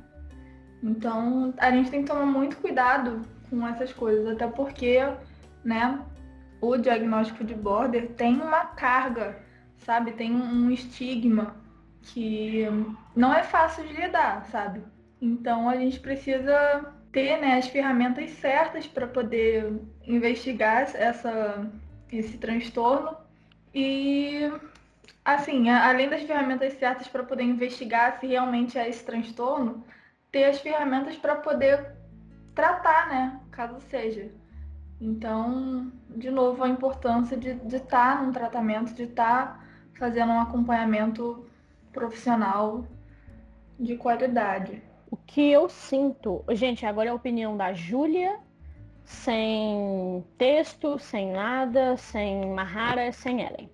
Então, 0.84 1.54
a 1.58 1.72
gente 1.72 1.90
tem 1.90 2.02
que 2.02 2.08
tomar 2.08 2.25
muito 2.25 2.58
cuidado 2.58 3.22
com 3.50 3.68
essas 3.68 3.92
coisas, 3.94 4.28
até 4.28 4.48
porque, 4.48 5.00
né, 5.64 6.00
o 6.62 6.78
diagnóstico 6.78 7.44
de 7.44 7.56
border 7.56 8.10
tem 8.12 8.36
uma 8.36 8.66
carga, 8.66 9.38
sabe? 9.78 10.12
Tem 10.12 10.32
um 10.32 10.70
estigma 10.70 11.56
que 12.02 12.66
não 13.16 13.34
é 13.34 13.44
fácil 13.44 13.88
de 13.88 13.94
lidar, 13.94 14.46
sabe? 14.52 14.84
Então, 15.22 15.70
a 15.70 15.78
gente 15.78 16.00
precisa 16.00 16.94
ter 17.12 17.40
né, 17.40 17.58
as 17.58 17.68
ferramentas 17.68 18.30
certas 18.32 18.86
para 18.86 19.08
poder 19.08 19.74
investigar 20.06 20.82
essa, 20.94 21.66
esse 22.12 22.38
transtorno 22.38 23.25
e, 23.75 24.50
assim, 25.25 25.70
além 25.70 26.08
das 26.08 26.24
ferramentas 26.24 26.74
certas 26.75 27.10
para 27.10 27.24
poder 27.24 27.44
investigar 27.44 28.17
se 28.22 28.25
realmente 28.25 28.77
é 28.79 28.88
esse 28.88 29.03
transtorno, 29.03 29.84
ter 30.32 30.46
as 30.46 30.62
ferramentas 30.62 31.17
para 31.17 31.36
poder 31.36 31.94
tratar, 32.55 33.10
né? 33.10 33.41
Caso 33.51 33.82
seja. 33.89 34.32
Então, 35.01 35.91
de 36.10 36.32
novo, 36.32 36.63
a 36.63 36.70
importância 36.70 37.36
de 37.36 37.50
estar 37.75 38.15
tá 38.17 38.22
num 38.22 38.32
tratamento, 38.32 38.94
de 38.94 39.03
estar 39.03 39.48
tá 39.48 39.65
fazendo 40.00 40.32
um 40.32 40.39
acompanhamento 40.39 41.46
profissional 41.91 42.86
de 43.77 43.98
qualidade. 43.98 44.82
O 45.12 45.17
que 45.17 45.51
eu 45.51 45.67
sinto, 45.67 46.46
gente, 46.51 46.86
agora 46.86 47.10
é 47.10 47.12
a 47.12 47.15
opinião 47.15 47.58
da 47.58 47.74
Júlia 47.74 48.39
sem 49.06 50.26
texto, 50.38 50.98
sem 51.00 51.32
nada, 51.32 51.96
sem 51.96 52.50
Mahara, 52.54 53.12
sem 53.12 53.42
Ellen. 53.42 53.70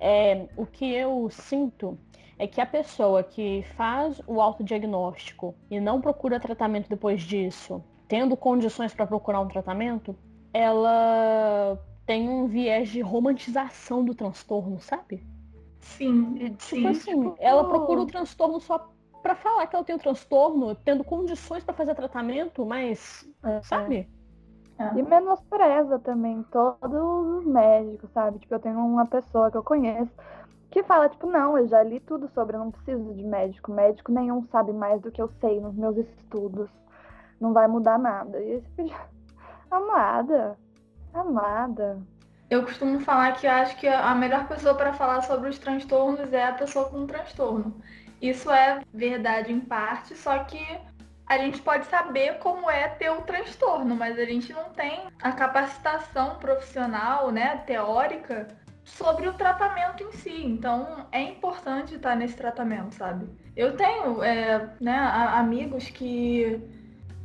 É, 0.00 0.46
o 0.56 0.66
que 0.66 0.92
eu 0.92 1.28
sinto 1.30 1.98
é 2.38 2.46
que 2.46 2.60
a 2.60 2.66
pessoa 2.66 3.22
que 3.22 3.64
faz 3.76 4.20
o 4.26 4.40
autodiagnóstico 4.40 5.54
e 5.70 5.80
não 5.80 6.00
procura 6.00 6.38
tratamento 6.38 6.88
depois 6.88 7.22
disso, 7.22 7.82
tendo 8.06 8.36
condições 8.36 8.94
para 8.94 9.06
procurar 9.06 9.40
um 9.40 9.48
tratamento, 9.48 10.14
ela 10.52 11.78
tem 12.06 12.28
um 12.28 12.46
viés 12.46 12.88
de 12.88 13.00
romantização 13.00 14.04
do 14.04 14.14
transtorno, 14.14 14.80
sabe? 14.80 15.24
Sim, 15.80 16.34
tipo 16.34 16.58
sim. 16.58 16.86
assim, 16.86 17.22
tipo... 17.22 17.36
ela 17.38 17.68
procura 17.68 18.00
o 18.00 18.06
transtorno 18.06 18.60
só 18.60 18.90
para 19.22 19.34
falar 19.34 19.66
que 19.66 19.74
ela 19.74 19.84
tem 19.84 19.96
o 19.96 19.98
transtorno, 19.98 20.74
tendo 20.74 21.04
condições 21.04 21.64
para 21.64 21.74
fazer 21.74 21.94
tratamento, 21.94 22.64
mas, 22.64 23.28
é. 23.42 23.60
sabe? 23.62 24.08
É. 24.78 24.98
E 24.98 25.02
menospreza 25.02 25.98
também 25.98 26.44
todos 26.52 27.38
os 27.38 27.44
médicos, 27.44 28.10
sabe? 28.12 28.38
Tipo, 28.38 28.54
eu 28.54 28.60
tenho 28.60 28.78
uma 28.78 29.06
pessoa 29.06 29.50
que 29.50 29.56
eu 29.56 29.62
conheço 29.62 30.12
que 30.70 30.82
fala, 30.82 31.08
tipo, 31.08 31.26
não, 31.26 31.56
eu 31.56 31.66
já 31.66 31.82
li 31.82 31.98
tudo 32.00 32.28
sobre, 32.28 32.56
eu 32.56 32.60
não 32.60 32.70
preciso 32.70 33.14
de 33.14 33.24
médico. 33.24 33.72
Médico 33.72 34.12
nenhum 34.12 34.42
sabe 34.44 34.72
mais 34.72 35.00
do 35.00 35.10
que 35.10 35.20
eu 35.20 35.28
sei 35.40 35.60
nos 35.60 35.74
meus 35.74 35.96
estudos. 35.96 36.68
Não 37.40 37.52
vai 37.52 37.66
mudar 37.66 37.98
nada. 37.98 38.40
E 38.40 38.52
esse 38.52 38.94
amada, 39.70 40.58
amada. 41.14 41.98
Eu 42.50 42.64
costumo 42.64 43.00
falar 43.00 43.32
que 43.32 43.46
acho 43.46 43.76
que 43.78 43.86
a 43.86 44.14
melhor 44.14 44.46
pessoa 44.48 44.74
para 44.74 44.92
falar 44.92 45.22
sobre 45.22 45.50
os 45.50 45.58
transtornos 45.58 46.32
é 46.32 46.44
a 46.44 46.52
pessoa 46.52 46.88
com 46.88 47.06
transtorno. 47.06 47.74
Isso 48.20 48.50
é 48.50 48.80
verdade 48.92 49.52
em 49.52 49.60
parte, 49.60 50.16
só 50.16 50.38
que 50.44 50.58
a 51.28 51.36
gente 51.36 51.60
pode 51.60 51.86
saber 51.86 52.38
como 52.38 52.70
é 52.70 52.88
ter 52.88 53.10
o 53.10 53.20
transtorno, 53.22 53.94
mas 53.94 54.18
a 54.18 54.24
gente 54.24 54.52
não 54.52 54.70
tem 54.70 55.02
a 55.22 55.32
capacitação 55.32 56.36
profissional, 56.36 57.30
né, 57.30 57.58
teórica 57.66 58.48
sobre 58.82 59.28
o 59.28 59.34
tratamento 59.34 60.02
em 60.02 60.12
si. 60.12 60.46
Então 60.46 61.06
é 61.12 61.20
importante 61.20 61.94
estar 61.94 62.16
nesse 62.16 62.34
tratamento, 62.34 62.94
sabe? 62.94 63.28
Eu 63.54 63.76
tenho 63.76 64.22
é, 64.22 64.70
né, 64.80 64.96
amigos 65.34 65.90
que 65.90 66.58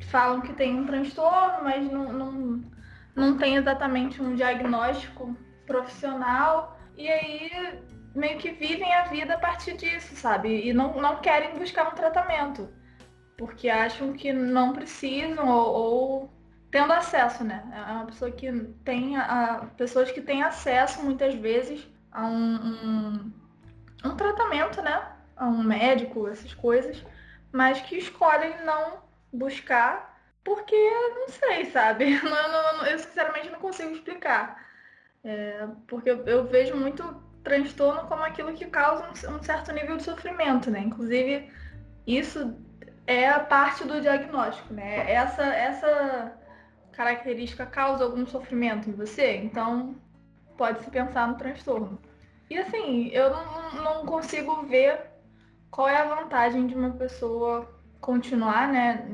falam 0.09 0.41
que 0.41 0.51
tem 0.53 0.77
um 0.77 0.85
transtorno, 0.85 1.63
mas 1.63 1.89
não, 1.89 2.11
não, 2.11 2.61
não 3.15 3.37
tem 3.37 3.55
exatamente 3.55 4.21
um 4.21 4.35
diagnóstico 4.35 5.35
profissional. 5.65 6.77
E 6.97 7.09
aí 7.09 7.79
meio 8.13 8.37
que 8.37 8.51
vivem 8.51 8.93
a 8.93 9.03
vida 9.03 9.35
a 9.35 9.39
partir 9.39 9.77
disso, 9.77 10.13
sabe? 10.15 10.67
E 10.67 10.73
não, 10.73 10.99
não 11.01 11.17
querem 11.17 11.57
buscar 11.57 11.87
um 11.87 11.95
tratamento. 11.95 12.69
Porque 13.37 13.69
acham 13.69 14.13
que 14.13 14.31
não 14.31 14.73
precisam 14.73 15.47
ou, 15.47 15.73
ou 15.73 16.33
tendo 16.71 16.91
acesso, 16.93 17.43
né? 17.43 17.63
É 17.71 17.91
uma 17.91 18.05
pessoa 18.05 18.31
que 18.31 18.51
tem 18.83 19.17
a, 19.17 19.67
pessoas 19.77 20.11
que 20.11 20.21
têm 20.21 20.43
acesso 20.43 21.03
muitas 21.03 21.33
vezes 21.35 21.87
a 22.11 22.25
um, 22.25 22.55
um, 22.55 23.31
um 24.05 24.15
tratamento, 24.15 24.81
né? 24.81 25.11
A 25.35 25.47
um 25.47 25.63
médico, 25.63 26.27
essas 26.27 26.53
coisas, 26.53 27.03
mas 27.51 27.81
que 27.81 27.97
escolhem 27.97 28.63
não 28.65 29.03
buscar 29.31 30.13
porque 30.43 30.75
não 30.75 31.29
sei, 31.29 31.65
sabe? 31.65 32.13
Eu, 32.21 32.29
não, 32.29 32.85
eu 32.85 32.99
sinceramente 32.99 33.49
não 33.49 33.59
consigo 33.59 33.91
explicar. 33.91 34.61
É, 35.23 35.67
porque 35.87 36.09
eu, 36.09 36.25
eu, 36.25 36.45
vejo 36.45 36.75
muito 36.75 37.03
transtorno 37.43 38.07
como 38.09 38.23
aquilo 38.23 38.53
que 38.53 38.65
causa 38.65 39.05
um, 39.05 39.35
um 39.35 39.41
certo 39.41 39.71
nível 39.71 39.95
de 39.95 40.03
sofrimento, 40.03 40.69
né? 40.69 40.79
Inclusive, 40.81 41.49
isso 42.05 42.57
é 43.05 43.29
a 43.29 43.39
parte 43.39 43.85
do 43.85 44.01
diagnóstico, 44.01 44.73
né? 44.73 45.11
Essa, 45.11 45.43
essa 45.43 46.33
característica 46.91 47.65
causa 47.65 48.03
algum 48.03 48.25
sofrimento 48.25 48.89
em 48.89 48.93
você, 48.93 49.37
então 49.37 49.95
pode-se 50.57 50.89
pensar 50.89 51.27
no 51.27 51.35
transtorno. 51.35 51.99
E 52.49 52.57
assim, 52.57 53.07
eu 53.09 53.29
não, 53.29 53.83
não 53.83 54.05
consigo 54.05 54.63
ver 54.63 54.99
qual 55.71 55.87
é 55.87 55.97
a 55.97 56.15
vantagem 56.15 56.67
de 56.67 56.75
uma 56.75 56.91
pessoa 56.91 57.67
continuar, 57.99 58.67
né, 58.71 59.07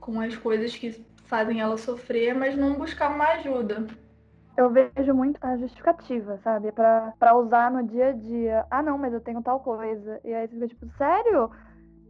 com 0.00 0.20
as 0.20 0.34
coisas 0.36 0.74
que 0.74 1.04
fazem 1.26 1.60
ela 1.60 1.76
sofrer, 1.76 2.34
mas 2.34 2.56
não 2.56 2.74
buscar 2.74 3.10
uma 3.14 3.26
ajuda. 3.32 3.86
Eu 4.56 4.70
vejo 4.70 5.14
muito 5.14 5.38
a 5.40 5.56
justificativa, 5.56 6.38
sabe? 6.42 6.72
para 6.72 7.36
usar 7.36 7.70
no 7.70 7.86
dia 7.86 8.08
a 8.08 8.12
dia. 8.12 8.66
Ah, 8.70 8.82
não, 8.82 8.98
mas 8.98 9.12
eu 9.12 9.20
tenho 9.20 9.40
tal 9.42 9.60
coisa. 9.60 10.20
E 10.24 10.34
aí 10.34 10.48
você 10.48 10.54
fica 10.54 10.68
tipo, 10.68 10.88
sério? 10.96 11.50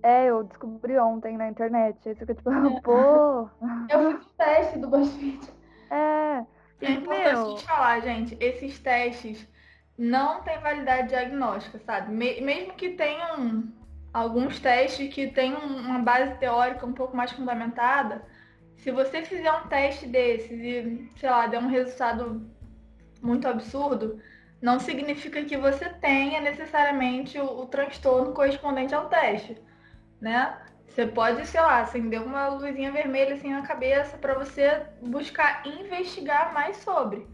É, 0.02 0.26
eu 0.26 0.44
descobri 0.44 0.98
ontem 0.98 1.36
na 1.36 1.48
internet. 1.48 1.96
Aí 2.08 2.14
você 2.14 2.20
fica 2.20 2.34
tipo, 2.34 2.50
é. 2.50 2.80
pô. 2.80 3.48
Eu 3.90 4.18
fiz 4.18 4.32
teste 4.32 4.78
do 4.78 4.88
BuzzFeed. 4.88 5.50
É. 5.90 6.44
É 6.80 6.92
importante 6.92 7.60
te 7.60 7.66
falar, 7.66 8.00
gente, 8.00 8.36
esses 8.38 8.78
testes 8.78 9.48
não 9.96 10.42
têm 10.42 10.60
validade 10.60 11.08
diagnóstica, 11.08 11.78
sabe? 11.80 12.12
Mesmo 12.12 12.74
que 12.74 12.90
tenham 12.90 13.64
alguns 14.12 14.60
testes 14.60 15.12
que 15.12 15.26
tenham 15.26 15.60
uma 15.60 15.98
base 15.98 16.36
teórica 16.36 16.86
um 16.86 16.92
pouco 16.92 17.16
mais 17.16 17.32
fundamentada, 17.32 18.24
se 18.76 18.92
você 18.92 19.24
fizer 19.24 19.50
um 19.50 19.66
teste 19.66 20.06
desses 20.06 20.52
e, 20.52 21.10
sei 21.16 21.28
lá, 21.28 21.48
der 21.48 21.58
um 21.58 21.68
resultado 21.68 22.48
muito 23.20 23.48
absurdo, 23.48 24.20
não 24.62 24.78
significa 24.78 25.44
que 25.44 25.56
você 25.56 25.88
tenha 25.88 26.40
necessariamente 26.40 27.38
o, 27.40 27.62
o 27.62 27.66
transtorno 27.66 28.32
correspondente 28.32 28.94
ao 28.94 29.08
teste 29.08 29.60
né? 30.20 30.56
Você 30.88 31.06
pode, 31.06 31.46
sei 31.46 31.60
lá, 31.60 31.80
acender 31.80 32.20
uma 32.20 32.48
luzinha 32.48 32.90
vermelha 32.90 33.34
assim 33.34 33.52
na 33.52 33.62
cabeça 33.62 34.16
para 34.16 34.34
você 34.34 34.82
buscar 35.00 35.62
investigar 35.66 36.52
mais 36.52 36.78
sobre. 36.78 37.26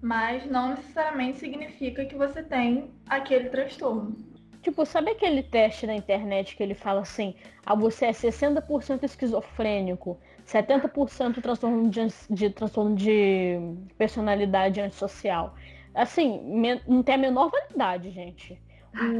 Mas 0.00 0.44
não 0.46 0.70
necessariamente 0.70 1.38
significa 1.38 2.04
que 2.04 2.16
você 2.16 2.42
tem 2.42 2.92
aquele 3.08 3.50
transtorno. 3.50 4.16
Tipo, 4.62 4.84
sabe 4.84 5.10
aquele 5.10 5.42
teste 5.42 5.86
na 5.86 5.94
internet 5.94 6.56
que 6.56 6.62
ele 6.62 6.74
fala 6.74 7.02
assim: 7.02 7.34
ah, 7.64 7.74
você 7.74 8.06
é 8.06 8.10
60% 8.10 9.04
esquizofrênico, 9.04 10.18
70% 10.46 11.40
transtorno 11.40 11.88
de, 11.88 12.00
de 12.30 12.50
transtorno 12.50 12.96
de 12.96 13.58
personalidade 13.96 14.80
antissocial. 14.80 15.54
Assim, 15.94 16.40
não 16.88 17.02
tem 17.02 17.14
a 17.14 17.18
menor 17.18 17.50
validade, 17.50 18.10
gente 18.10 18.60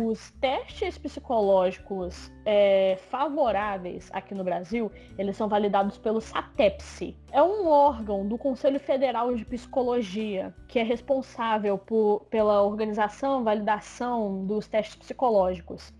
os 0.06 0.30
testes 0.40 0.96
psicológicos 0.96 2.30
é, 2.44 2.96
favoráveis 3.10 4.08
aqui 4.12 4.34
no 4.34 4.44
Brasil, 4.44 4.90
eles 5.18 5.36
são 5.36 5.48
validados 5.48 5.98
pelo 5.98 6.20
SATEPSI. 6.20 7.16
É 7.32 7.42
um 7.42 7.66
órgão 7.66 8.26
do 8.26 8.38
Conselho 8.38 8.78
Federal 8.78 9.34
de 9.34 9.44
Psicologia 9.44 10.54
que 10.68 10.78
é 10.78 10.82
responsável 10.82 11.76
por, 11.76 12.20
pela 12.30 12.62
organização 12.62 13.40
e 13.40 13.44
validação 13.44 14.46
dos 14.46 14.68
testes 14.68 14.96
psicológicos. 14.96 15.92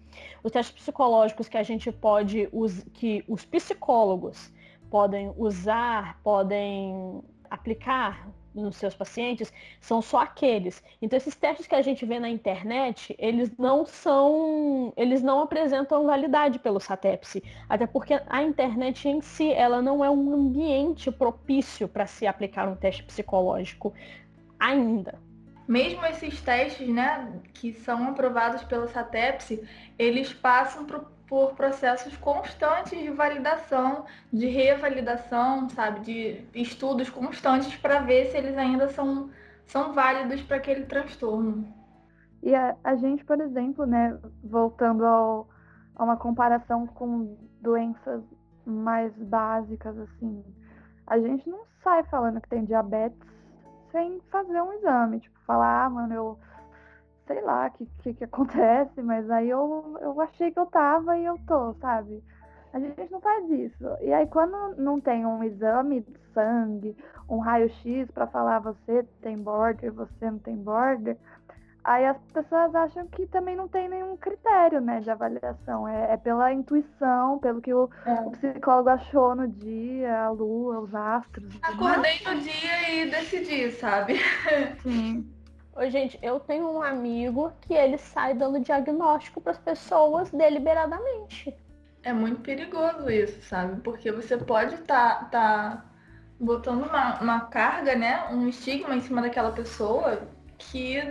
Os 0.42 0.52
testes 0.52 0.74
psicológicos 0.74 1.48
que 1.48 1.56
a 1.56 1.62
gente 1.62 1.90
pode, 1.90 2.48
que 2.92 3.24
os 3.26 3.44
psicólogos 3.44 4.52
podem 4.88 5.32
usar, 5.37 6.20
podem 6.22 7.20
aplicar 7.50 8.28
nos 8.54 8.76
seus 8.76 8.94
pacientes 8.94 9.52
são 9.80 10.00
só 10.00 10.20
aqueles. 10.20 10.82
Então 11.02 11.16
esses 11.16 11.34
testes 11.34 11.66
que 11.66 11.74
a 11.74 11.82
gente 11.82 12.06
vê 12.06 12.20
na 12.20 12.28
internet, 12.28 13.14
eles 13.18 13.50
não 13.58 13.84
são, 13.84 14.92
eles 14.96 15.22
não 15.22 15.42
apresentam 15.42 16.06
validade 16.06 16.58
pelo 16.58 16.78
SATEPSI, 16.78 17.42
até 17.68 17.86
porque 17.86 18.20
a 18.26 18.42
internet 18.42 19.08
em 19.08 19.20
si, 19.20 19.52
ela 19.52 19.82
não 19.82 20.04
é 20.04 20.10
um 20.10 20.32
ambiente 20.32 21.10
propício 21.10 21.88
para 21.88 22.06
se 22.06 22.26
aplicar 22.26 22.68
um 22.68 22.76
teste 22.76 23.02
psicológico 23.02 23.92
ainda. 24.58 25.18
Mesmo 25.66 26.04
esses 26.04 26.40
testes, 26.42 26.88
né, 26.88 27.40
que 27.54 27.72
são 27.72 28.08
aprovados 28.08 28.62
pelo 28.64 28.86
SATEPSI, 28.86 29.62
eles 29.98 30.32
passam 30.32 30.84
por 30.84 31.10
por 31.26 31.54
processos 31.54 32.16
constantes 32.16 32.98
de 32.98 33.10
validação, 33.10 34.04
de 34.32 34.46
revalidação, 34.46 35.68
sabe, 35.70 36.00
de 36.00 36.44
estudos 36.54 37.08
constantes 37.08 37.74
para 37.76 38.00
ver 38.00 38.26
se 38.26 38.37
eles 38.37 38.56
ainda 38.56 38.88
são, 38.88 39.30
são 39.66 39.92
válidos 39.92 40.42
para 40.42 40.56
aquele 40.56 40.84
transtorno. 40.84 41.66
E 42.42 42.54
a, 42.54 42.76
a, 42.84 42.94
gente, 42.96 43.24
por 43.24 43.40
exemplo, 43.40 43.87
né, 43.87 44.18
voltando 44.42 45.04
ao, 45.06 45.48
a 45.96 46.04
uma 46.04 46.16
comparação 46.16 46.87
com 46.87 47.37
doenças 47.60 48.22
mais 48.66 49.12
básicas, 49.16 49.98
assim, 49.98 50.44
a 51.06 51.18
gente 51.18 51.48
não 51.48 51.60
sai 51.82 52.02
falando 52.04 52.40
que 52.40 52.48
tem 52.48 52.64
diabetes 52.64 53.18
sem 53.90 54.20
fazer 54.30 54.60
um 54.60 54.72
exame, 54.74 55.20
tipo, 55.20 55.38
falar, 55.46 55.84
ah, 55.84 55.90
mano, 55.90 56.12
eu 56.12 56.38
sei 57.26 57.40
lá 57.40 57.66
o 57.66 57.70
que, 57.70 57.87
que, 58.02 58.14
que, 58.14 58.24
acontece, 58.24 59.02
mas 59.02 59.28
aí 59.30 59.50
eu, 59.50 59.96
eu 60.00 60.20
achei 60.20 60.50
que 60.50 60.58
eu 60.58 60.66
tava 60.66 61.16
e 61.18 61.24
eu 61.24 61.38
tô, 61.46 61.74
sabe? 61.74 62.22
A 62.72 62.78
gente 62.80 63.10
não 63.10 63.20
faz 63.20 63.48
isso. 63.50 63.84
E 64.00 64.12
aí, 64.12 64.26
quando 64.26 64.74
não 64.76 65.00
tem 65.00 65.24
um 65.24 65.44
exame 65.44 66.00
de 66.00 66.18
sangue, 66.34 66.96
um 67.28 67.38
raio-x 67.38 68.10
para 68.10 68.26
falar 68.26 68.58
você 68.58 69.04
tem 69.22 69.38
border, 69.38 69.92
você 69.92 70.28
não 70.28 70.40
tem 70.40 70.56
border, 70.56 71.16
aí 71.84 72.04
as 72.04 72.16
pessoas 72.32 72.74
acham 72.74 73.06
que 73.06 73.26
também 73.26 73.54
não 73.54 73.68
tem 73.68 73.88
nenhum 73.88 74.16
critério 74.16 74.80
né, 74.80 75.00
de 75.00 75.08
avaliação. 75.08 75.87
É, 75.87 76.14
é 76.14 76.16
pela 76.16 76.52
intuição, 76.52 77.38
pelo 77.38 77.62
que 77.62 77.72
o, 77.72 77.88
é. 78.04 78.12
o, 78.22 78.30
psicólogo 78.32 78.88
achou 78.88 79.37
no 79.37 79.46
dia, 79.46 80.22
a 80.22 80.30
lua, 80.30 80.80
os 80.80 80.92
astros. 80.92 81.56
Acordei 81.62 82.20
no 82.26 82.40
dia 82.40 82.90
e 82.90 83.08
decidi, 83.08 83.70
sabe? 83.70 84.18
Sim. 84.82 85.30
Oi, 85.76 85.90
gente, 85.90 86.18
eu 86.22 86.38
tenho 86.38 86.70
um 86.70 86.82
amigo 86.82 87.52
que 87.62 87.74
ele 87.74 87.98
sai 87.98 88.32
dando 88.32 88.60
diagnóstico 88.60 89.40
para 89.40 89.52
as 89.52 89.58
pessoas 89.58 90.30
deliberadamente. 90.30 91.52
É 92.02 92.12
muito 92.12 92.40
perigoso 92.42 93.10
isso, 93.10 93.42
sabe? 93.42 93.80
Porque 93.80 94.12
você 94.12 94.37
pode 94.37 94.74
estar 94.76 95.30
tá, 95.30 95.74
tá 95.74 95.84
botando 96.38 96.84
uma, 96.87 97.20
uma 97.20 97.40
carga, 97.46 97.96
né? 97.96 98.28
Um 98.30 98.48
estigma 98.48 98.94
em 98.94 99.00
cima 99.00 99.20
daquela 99.20 99.50
pessoa 99.50 100.22
que 100.58 101.02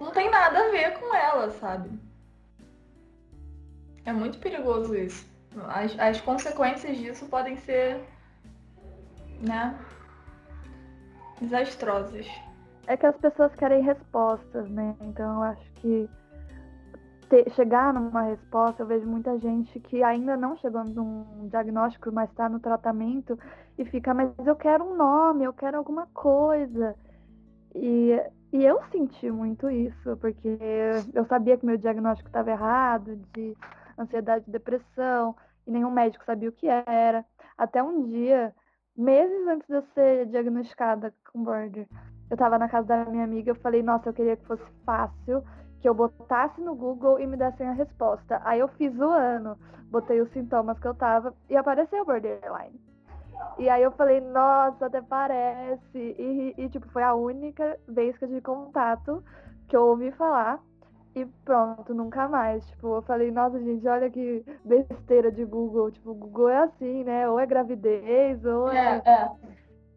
não 0.00 0.10
tem 0.12 0.30
nada 0.30 0.66
a 0.66 0.70
ver 0.70 0.98
com 0.98 1.14
ela, 1.14 1.50
sabe? 1.50 1.90
É 4.04 4.12
muito 4.12 4.38
perigoso 4.38 4.94
isso. 4.94 5.26
As, 5.68 5.98
as 5.98 6.20
consequências 6.20 6.96
disso 6.96 7.26
podem 7.26 7.56
ser, 7.58 8.02
né? 9.40 9.78
desastrosas. 11.40 12.26
É 12.86 12.96
que 12.96 13.06
as 13.06 13.16
pessoas 13.16 13.54
querem 13.54 13.82
respostas, 13.82 14.68
né? 14.70 14.94
Então 15.00 15.36
eu 15.36 15.42
acho 15.42 15.72
que 15.74 16.08
ter, 17.28 17.50
chegar 17.52 17.92
numa 17.92 18.22
resposta, 18.22 18.82
eu 18.82 18.86
vejo 18.86 19.06
muita 19.06 19.38
gente 19.38 19.80
que 19.80 20.02
ainda 20.02 20.36
não 20.36 20.56
chegou 20.58 20.84
num 20.84 21.48
diagnóstico, 21.48 22.12
mas 22.12 22.30
está 22.30 22.48
no 22.48 22.60
tratamento 22.60 23.38
e 23.78 23.84
fica, 23.84 24.12
mas 24.14 24.30
eu 24.46 24.56
quero 24.56 24.84
um 24.84 24.94
nome, 24.94 25.44
eu 25.44 25.52
quero 25.52 25.78
alguma 25.78 26.06
coisa. 26.08 26.94
E, 27.74 28.12
e 28.52 28.64
eu 28.64 28.80
senti 28.92 29.30
muito 29.30 29.68
isso, 29.70 30.16
porque 30.18 30.58
eu 31.12 31.24
sabia 31.24 31.56
que 31.56 31.66
meu 31.66 31.76
diagnóstico 31.76 32.28
estava 32.28 32.50
errado, 32.50 33.16
de 33.32 33.56
ansiedade 33.98 34.44
e 34.46 34.52
depressão, 34.52 35.34
e 35.66 35.70
nenhum 35.70 35.90
médico 35.90 36.24
sabia 36.24 36.48
o 36.48 36.52
que 36.52 36.68
era. 36.68 37.24
Até 37.58 37.82
um 37.82 38.04
dia, 38.04 38.54
meses 38.96 39.46
antes 39.48 39.66
de 39.66 39.74
eu 39.74 39.82
ser 39.94 40.26
diagnosticada 40.26 41.12
com 41.32 41.42
border, 41.42 41.88
eu 42.30 42.34
estava 42.34 42.58
na 42.58 42.68
casa 42.68 42.86
da 42.86 43.04
minha 43.04 43.24
amiga, 43.24 43.50
eu 43.50 43.56
falei, 43.56 43.82
nossa, 43.82 44.08
eu 44.08 44.12
queria 44.12 44.36
que 44.36 44.46
fosse 44.46 44.64
fácil, 44.84 45.44
que 45.80 45.88
eu 45.88 45.94
botasse 45.94 46.60
no 46.60 46.74
Google 46.74 47.20
e 47.20 47.26
me 47.26 47.36
dessem 47.36 47.66
a 47.68 47.72
resposta. 47.72 48.40
Aí 48.44 48.60
eu 48.60 48.68
fiz 48.68 48.96
o 48.98 49.08
ano, 49.08 49.58
botei 49.90 50.20
os 50.20 50.30
sintomas 50.32 50.78
que 50.78 50.88
eu 50.88 50.94
tava 50.94 51.34
e 51.48 51.56
apareceu 51.56 52.04
borderline. 52.04 52.80
E 53.58 53.68
aí 53.68 53.82
eu 53.82 53.92
falei, 53.92 54.20
nossa, 54.20 54.86
até 54.86 55.00
parece. 55.02 55.98
E, 55.98 56.54
e, 56.56 56.68
tipo, 56.68 56.88
foi 56.88 57.02
a 57.02 57.14
única 57.14 57.78
vez 57.86 58.16
que 58.16 58.24
eu 58.24 58.28
tive 58.28 58.40
contato 58.40 59.22
que 59.68 59.76
eu 59.76 59.86
ouvi 59.86 60.10
falar. 60.12 60.60
E 61.14 61.24
pronto, 61.44 61.94
nunca 61.94 62.28
mais. 62.28 62.66
Tipo, 62.66 62.96
eu 62.96 63.02
falei, 63.02 63.30
nossa, 63.30 63.60
gente, 63.60 63.86
olha 63.86 64.10
que 64.10 64.44
besteira 64.64 65.30
de 65.30 65.44
Google. 65.44 65.90
Tipo, 65.90 66.14
Google 66.14 66.48
é 66.48 66.58
assim, 66.64 67.04
né? 67.04 67.28
Ou 67.28 67.38
é 67.38 67.46
gravidez, 67.46 68.44
ou 68.44 68.68
é. 68.68 69.02
é, 69.04 69.10
é. 69.10 69.30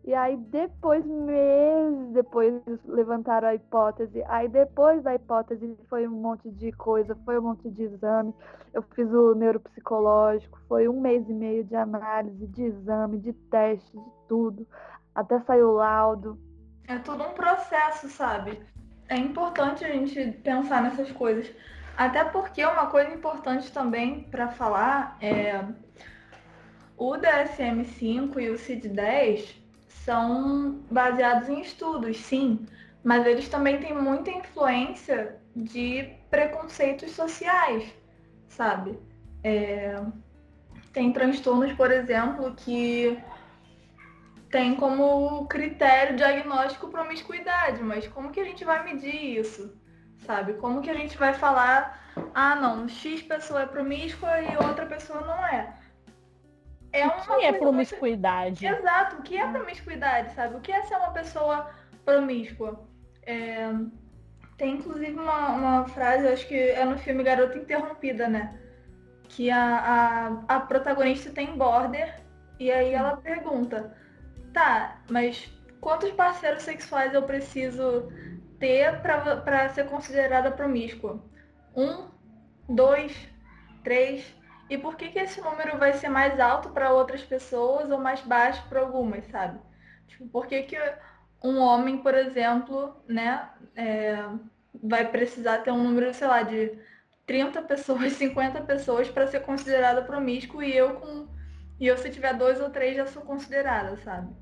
E 0.08 0.14
aí 0.14 0.38
depois, 0.38 1.06
meses 1.06 2.14
depois, 2.14 2.62
levantaram 2.86 3.50
a 3.50 3.56
hipótese. 3.56 4.24
Aí 4.30 4.48
depois 4.48 5.04
da 5.04 5.14
hipótese 5.14 5.78
foi 5.90 6.08
um 6.08 6.12
monte 6.12 6.50
de 6.50 6.72
coisa, 6.72 7.14
foi 7.26 7.38
um 7.38 7.42
monte 7.42 7.70
de 7.70 7.84
exame. 7.84 8.34
Eu 8.74 8.82
fiz 8.96 9.12
o 9.12 9.36
neuropsicológico, 9.36 10.62
foi 10.70 10.88
um 10.88 11.02
mês 11.02 11.28
e 11.28 11.34
meio 11.34 11.66
de 11.66 11.76
análise, 11.76 12.48
de 12.48 12.64
exame, 12.64 13.18
de 13.18 13.34
teste, 13.34 13.92
de 13.92 14.12
tudo. 14.30 14.66
Até 15.14 15.42
saiu 15.42 15.72
o 15.72 15.74
laudo. 15.74 16.40
É 16.88 16.98
todo 17.00 17.26
um 17.26 17.34
processo, 17.34 18.08
sabe? 18.08 18.62
É 19.10 19.18
importante 19.18 19.84
a 19.84 19.90
gente 19.90 20.32
pensar 20.42 20.82
nessas 20.84 21.12
coisas. 21.12 21.54
Até 21.98 22.24
porque 22.24 22.66
uma 22.66 22.86
coisa 22.86 23.14
importante 23.14 23.70
também 23.74 24.24
para 24.24 24.48
falar 24.48 25.18
é 25.20 25.66
o 26.96 27.12
DSM-5 27.18 28.40
e 28.40 28.50
o 28.52 28.58
CID-10 28.58 29.67
são 29.88 30.82
baseados 30.92 31.50
em 31.50 31.62
estudos, 31.62 32.18
sim, 32.18 32.66
mas 33.04 33.26
eles 33.26 33.48
também 33.48 33.80
têm 33.80 33.94
muita 33.94 34.30
influência 34.30 35.38
de 35.56 36.14
preconceitos 36.30 37.12
sociais, 37.12 37.84
sabe? 38.48 39.00
É... 39.44 40.02
Tem 40.94 41.12
transtornos, 41.14 41.74
por 41.74 41.92
exemplo, 41.92 42.54
que 42.56 43.18
tem 44.50 44.76
como 44.76 45.46
critério 45.48 46.16
diagnóstico 46.16 46.88
promiscuidade, 46.88 47.84
mas 47.84 48.08
como 48.08 48.32
que 48.32 48.40
a 48.40 48.46
gente 48.46 48.64
vai 48.64 48.84
medir 48.84 49.40
isso? 49.40 49.76
Sabe? 50.26 50.54
Como 50.54 50.82
que 50.82 50.90
a 50.90 50.96
gente 50.96 51.18
vai 51.18 51.34
falar, 51.34 52.02
ah 52.34 52.56
não, 52.56 52.88
X 52.88 53.22
pessoa 53.22 53.62
é 53.62 53.66
promíscua 53.66 54.42
e 54.42 54.58
outra 54.58 54.86
pessoa 54.86 55.22
não 55.22 55.46
é? 55.46 55.74
É 57.00 57.08
o 57.08 57.38
que 57.38 57.46
é 57.46 57.54
promiscuidade? 57.54 58.66
Muito... 58.66 58.80
Exato, 58.80 59.16
o 59.18 59.22
que 59.22 59.38
é 59.38 59.48
promiscuidade, 59.48 60.34
sabe? 60.34 60.56
O 60.56 60.62
que 60.62 60.72
é 60.72 60.82
ser 60.84 60.96
uma 60.96 61.12
pessoa 61.12 61.70
promíscua? 62.06 62.86
É... 63.24 63.70
Tem 64.58 64.76
inclusive 64.76 65.14
uma, 65.14 65.50
uma 65.50 65.88
frase, 65.88 66.28
acho 66.28 66.48
que 66.48 66.56
é 66.56 66.84
no 66.84 66.98
filme 66.98 67.24
Garota 67.24 67.58
Interrompida, 67.58 68.28
né? 68.28 68.60
Que 69.30 69.52
a, 69.52 70.42
a, 70.48 70.56
a 70.56 70.60
protagonista 70.62 71.30
tem 71.30 71.56
border 71.56 72.16
e 72.60 72.72
aí 72.72 72.94
ela 72.94 73.18
pergunta, 73.18 73.96
tá, 74.52 75.02
mas 75.10 75.52
quantos 75.80 76.12
parceiros 76.12 76.64
sexuais 76.64 77.14
eu 77.14 77.22
preciso 77.24 78.12
ter 78.60 79.00
para 79.02 79.70
ser 79.70 79.86
considerada 79.86 80.50
promíscua? 80.50 81.24
Um, 81.76 82.08
dois, 82.68 83.16
três, 83.84 84.36
e 84.70 84.78
por 84.78 84.96
que, 84.96 85.10
que 85.10 85.20
esse 85.20 85.40
número 85.42 85.78
vai 85.78 85.94
ser 85.94 86.10
mais 86.10 86.40
alto 86.40 86.70
para 86.70 86.92
outras 86.92 87.24
pessoas 87.24 87.90
ou 87.90 87.98
mais 87.98 88.22
baixo 88.22 88.64
para 88.68 88.82
algumas, 88.82 89.26
sabe? 89.28 89.60
Tipo, 90.08 90.28
por 90.28 90.48
que, 90.48 90.64
que 90.64 90.78
um 91.44 91.60
homem, 91.60 91.98
por 91.98 92.14
exemplo, 92.14 92.96
né, 93.08 93.50
é, 93.76 94.18
vai 94.84 95.08
precisar 95.10 95.60
ter 95.60 95.72
um 95.72 95.84
número, 95.84 96.14
sei 96.14 96.28
lá, 96.28 96.44
de 96.44 96.78
30 97.26 97.62
pessoas, 97.64 98.14
50 98.18 98.62
pessoas 98.62 99.10
para 99.10 99.28
ser 99.28 99.42
considerada 99.42 100.02
promíscuo 100.02 100.64
e 100.64 100.76
eu 100.76 100.96
com. 100.96 101.28
E 101.80 101.86
eu 101.86 101.98
se 101.98 102.10
tiver 102.10 102.34
dois 102.34 102.60
ou 102.60 102.72
três 102.72 102.96
já 102.96 103.06
sou 103.06 103.22
considerada, 103.22 103.98
sabe? 103.98 104.36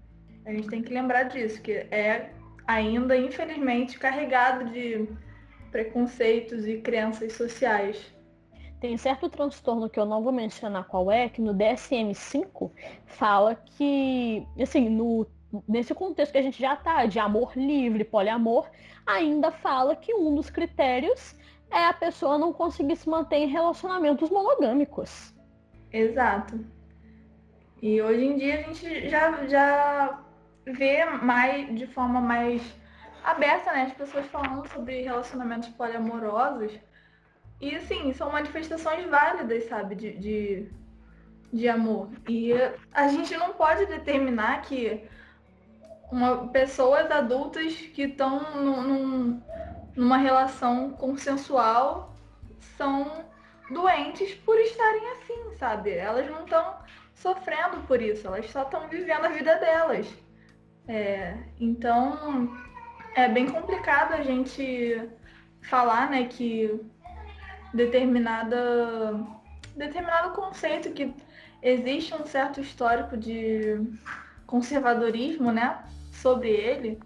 A 0.45 0.51
gente 0.51 0.69
tem 0.69 0.81
que 0.81 0.93
lembrar 0.93 1.23
disso, 1.23 1.61
que 1.61 1.71
é 1.71 2.31
ainda, 2.65 3.17
infelizmente, 3.17 3.99
carregado 3.99 4.69
de 4.69 5.05
preconceitos 5.69 6.65
e 6.65 6.77
crenças 6.77 7.33
sociais. 7.33 8.14
Tem 8.79 8.97
certo 8.97 9.29
transtorno 9.29 9.89
que 9.89 9.99
eu 9.99 10.05
não 10.05 10.21
vou 10.21 10.31
mencionar 10.31 10.85
qual 10.85 11.11
é, 11.11 11.29
que 11.29 11.41
no 11.41 11.53
DSM-5 11.53 12.71
fala 13.05 13.55
que, 13.55 14.45
assim, 14.61 14.89
no, 14.89 15.25
nesse 15.67 15.93
contexto 15.93 16.33
que 16.33 16.37
a 16.37 16.41
gente 16.41 16.59
já 16.59 16.75
tá, 16.75 17.05
de 17.05 17.17
amor 17.17 17.53
livre, 17.55 18.03
poliamor, 18.03 18.69
ainda 19.05 19.51
fala 19.51 19.95
que 19.95 20.13
um 20.13 20.35
dos 20.35 20.49
critérios 20.49 21.35
é 21.71 21.85
a 21.85 21.93
pessoa 21.93 22.37
não 22.37 22.53
conseguir 22.53 22.95
se 22.95 23.09
manter 23.09 23.37
em 23.37 23.47
relacionamentos 23.47 24.29
monogâmicos. 24.29 25.33
Exato. 25.91 26.59
E 27.81 28.01
hoje 28.01 28.25
em 28.25 28.37
dia 28.37 28.59
a 28.59 28.61
gente 28.63 29.09
já, 29.09 29.45
já 29.47 30.19
vê 30.65 31.05
mais 31.05 31.73
de 31.75 31.87
forma 31.87 32.19
mais 32.19 32.61
aberta, 33.23 33.71
né? 33.71 33.83
As 33.83 33.93
pessoas 33.93 34.25
falando 34.27 34.67
sobre 34.67 35.01
relacionamentos 35.01 35.69
poliamorosos 35.69 36.79
e 37.59 37.75
assim, 37.75 38.13
são 38.13 38.31
manifestações 38.31 39.05
válidas, 39.09 39.65
sabe, 39.65 39.95
de, 39.95 40.17
de, 40.17 40.69
de 41.51 41.69
amor. 41.69 42.09
E 42.27 42.51
a 42.93 43.07
gente 43.07 43.35
não 43.37 43.53
pode 43.53 43.85
determinar 43.85 44.61
que 44.61 45.07
uma, 46.11 46.47
pessoas 46.49 47.09
adultas 47.09 47.73
que 47.75 48.03
estão 48.03 48.61
num, 48.61 49.41
numa 49.95 50.17
relação 50.17 50.91
consensual 50.91 52.13
são 52.77 53.25
doentes 53.69 54.33
por 54.35 54.57
estarem 54.59 55.11
assim, 55.11 55.55
sabe? 55.57 55.91
Elas 55.91 56.29
não 56.29 56.43
estão 56.43 56.75
sofrendo 57.15 57.77
por 57.87 58.01
isso, 58.01 58.27
elas 58.27 58.49
só 58.51 58.63
estão 58.63 58.87
vivendo 58.87 59.25
a 59.25 59.29
vida 59.29 59.55
delas. 59.55 60.07
É, 60.87 61.35
então 61.59 62.55
é 63.15 63.27
bem 63.27 63.49
complicado 63.49 64.13
a 64.13 64.21
gente 64.21 65.09
falar, 65.63 66.11
né, 66.11 66.25
que 66.25 66.79
determinada 67.75 69.13
determinado 69.75 70.31
conceito 70.31 70.91
que 70.91 71.13
existe 71.61 72.13
um 72.15 72.25
certo 72.25 72.61
histórico 72.61 73.17
de 73.17 73.81
conservadorismo, 74.47 75.51
né, 75.51 75.83
sobre 76.11 76.49
ele, 76.49 76.99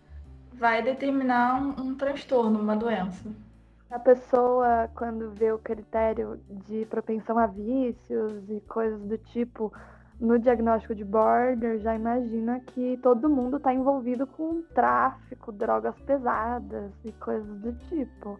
vai 0.53 0.84
determinar 0.84 1.60
um, 1.62 1.82
um 1.82 1.95
transtorno, 1.95 2.60
uma 2.60 2.75
doença. 2.75 3.29
A 3.89 3.97
pessoa, 3.97 4.88
quando 4.93 5.32
vê 5.32 5.51
o 5.51 5.58
critério 5.58 6.39
de 6.67 6.86
propensão 6.86 7.39
a 7.39 7.47
vícios 7.47 8.47
e 8.47 8.62
coisas 8.62 9.01
do 9.01 9.17
tipo 9.17 9.73
no 10.19 10.38
diagnóstico 10.38 10.93
de 10.93 11.03
border, 11.03 11.79
já 11.79 11.95
imagina 11.95 12.60
que 12.60 12.99
todo 13.01 13.29
mundo 13.29 13.58
está 13.58 13.73
envolvido 13.73 14.27
com 14.27 14.62
tráfico, 14.75 15.51
drogas 15.51 15.97
pesadas 16.01 16.91
e 17.03 17.12
coisas 17.13 17.58
do 17.62 17.73
tipo. 17.88 18.38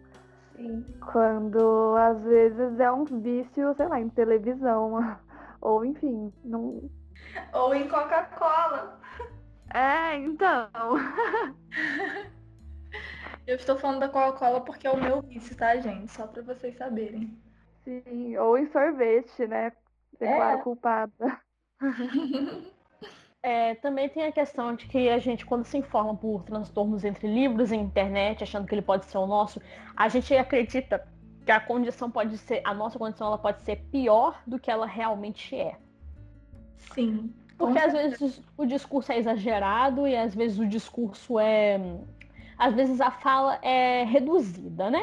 Sim. 0.60 0.84
Quando 1.12 1.96
às 1.96 2.22
vezes 2.22 2.78
é 2.78 2.92
um 2.92 3.04
vício, 3.04 3.74
sei 3.74 3.88
lá, 3.88 3.98
em 3.98 4.10
televisão. 4.10 5.18
Ou 5.60 5.84
enfim, 5.84 6.30
não. 6.44 6.90
Ou 7.52 7.74
em 7.74 7.88
Coca-Cola. 7.88 9.00
É, 9.72 10.16
então. 10.16 10.68
Eu 13.46 13.56
estou 13.56 13.78
falando 13.78 14.00
da 14.00 14.08
Coca-Cola 14.08 14.60
porque 14.60 14.86
é 14.86 14.90
o 14.90 15.00
meu 15.00 15.22
vício, 15.22 15.56
tá, 15.56 15.76
gente? 15.76 16.12
Só 16.12 16.26
para 16.26 16.42
vocês 16.42 16.76
saberem. 16.76 17.40
Sim, 17.84 18.36
ou 18.36 18.58
em 18.58 18.66
sorvete, 18.66 19.46
né? 19.46 19.72
Ser 20.18 20.26
é. 20.26 20.36
claro, 20.36 20.62
culpada. 20.62 21.40
É, 23.42 23.74
também 23.76 24.08
tem 24.08 24.24
a 24.24 24.32
questão 24.32 24.74
de 24.74 24.86
que 24.86 25.08
a 25.08 25.18
gente, 25.18 25.46
quando 25.46 25.64
se 25.64 25.78
informa 25.78 26.14
por 26.14 26.42
transtornos 26.42 27.04
entre 27.04 27.26
livros 27.26 27.72
e 27.72 27.76
internet, 27.76 28.42
achando 28.42 28.66
que 28.66 28.74
ele 28.74 28.82
pode 28.82 29.06
ser 29.06 29.16
o 29.16 29.26
nosso, 29.26 29.60
a 29.96 30.08
gente 30.08 30.34
acredita 30.36 31.06
que 31.44 31.50
a 31.50 31.58
condição 31.58 32.10
pode 32.10 32.36
ser, 32.36 32.60
a 32.64 32.74
nossa 32.74 32.98
condição 32.98 33.28
ela 33.28 33.38
pode 33.38 33.62
ser 33.62 33.76
pior 33.90 34.42
do 34.46 34.58
que 34.58 34.70
ela 34.70 34.86
realmente 34.86 35.56
é. 35.56 35.76
Sim. 36.94 37.32
Porque 37.56 37.78
às 37.78 37.92
vezes 37.92 38.42
o 38.56 38.66
discurso 38.66 39.12
é 39.12 39.18
exagerado 39.18 40.06
e 40.06 40.16
às 40.16 40.34
vezes 40.34 40.58
o 40.58 40.66
discurso 40.66 41.38
é. 41.38 41.78
Às 42.58 42.74
vezes 42.74 43.00
a 43.00 43.10
fala 43.10 43.58
é 43.62 44.04
reduzida, 44.04 44.90
né? 44.90 45.02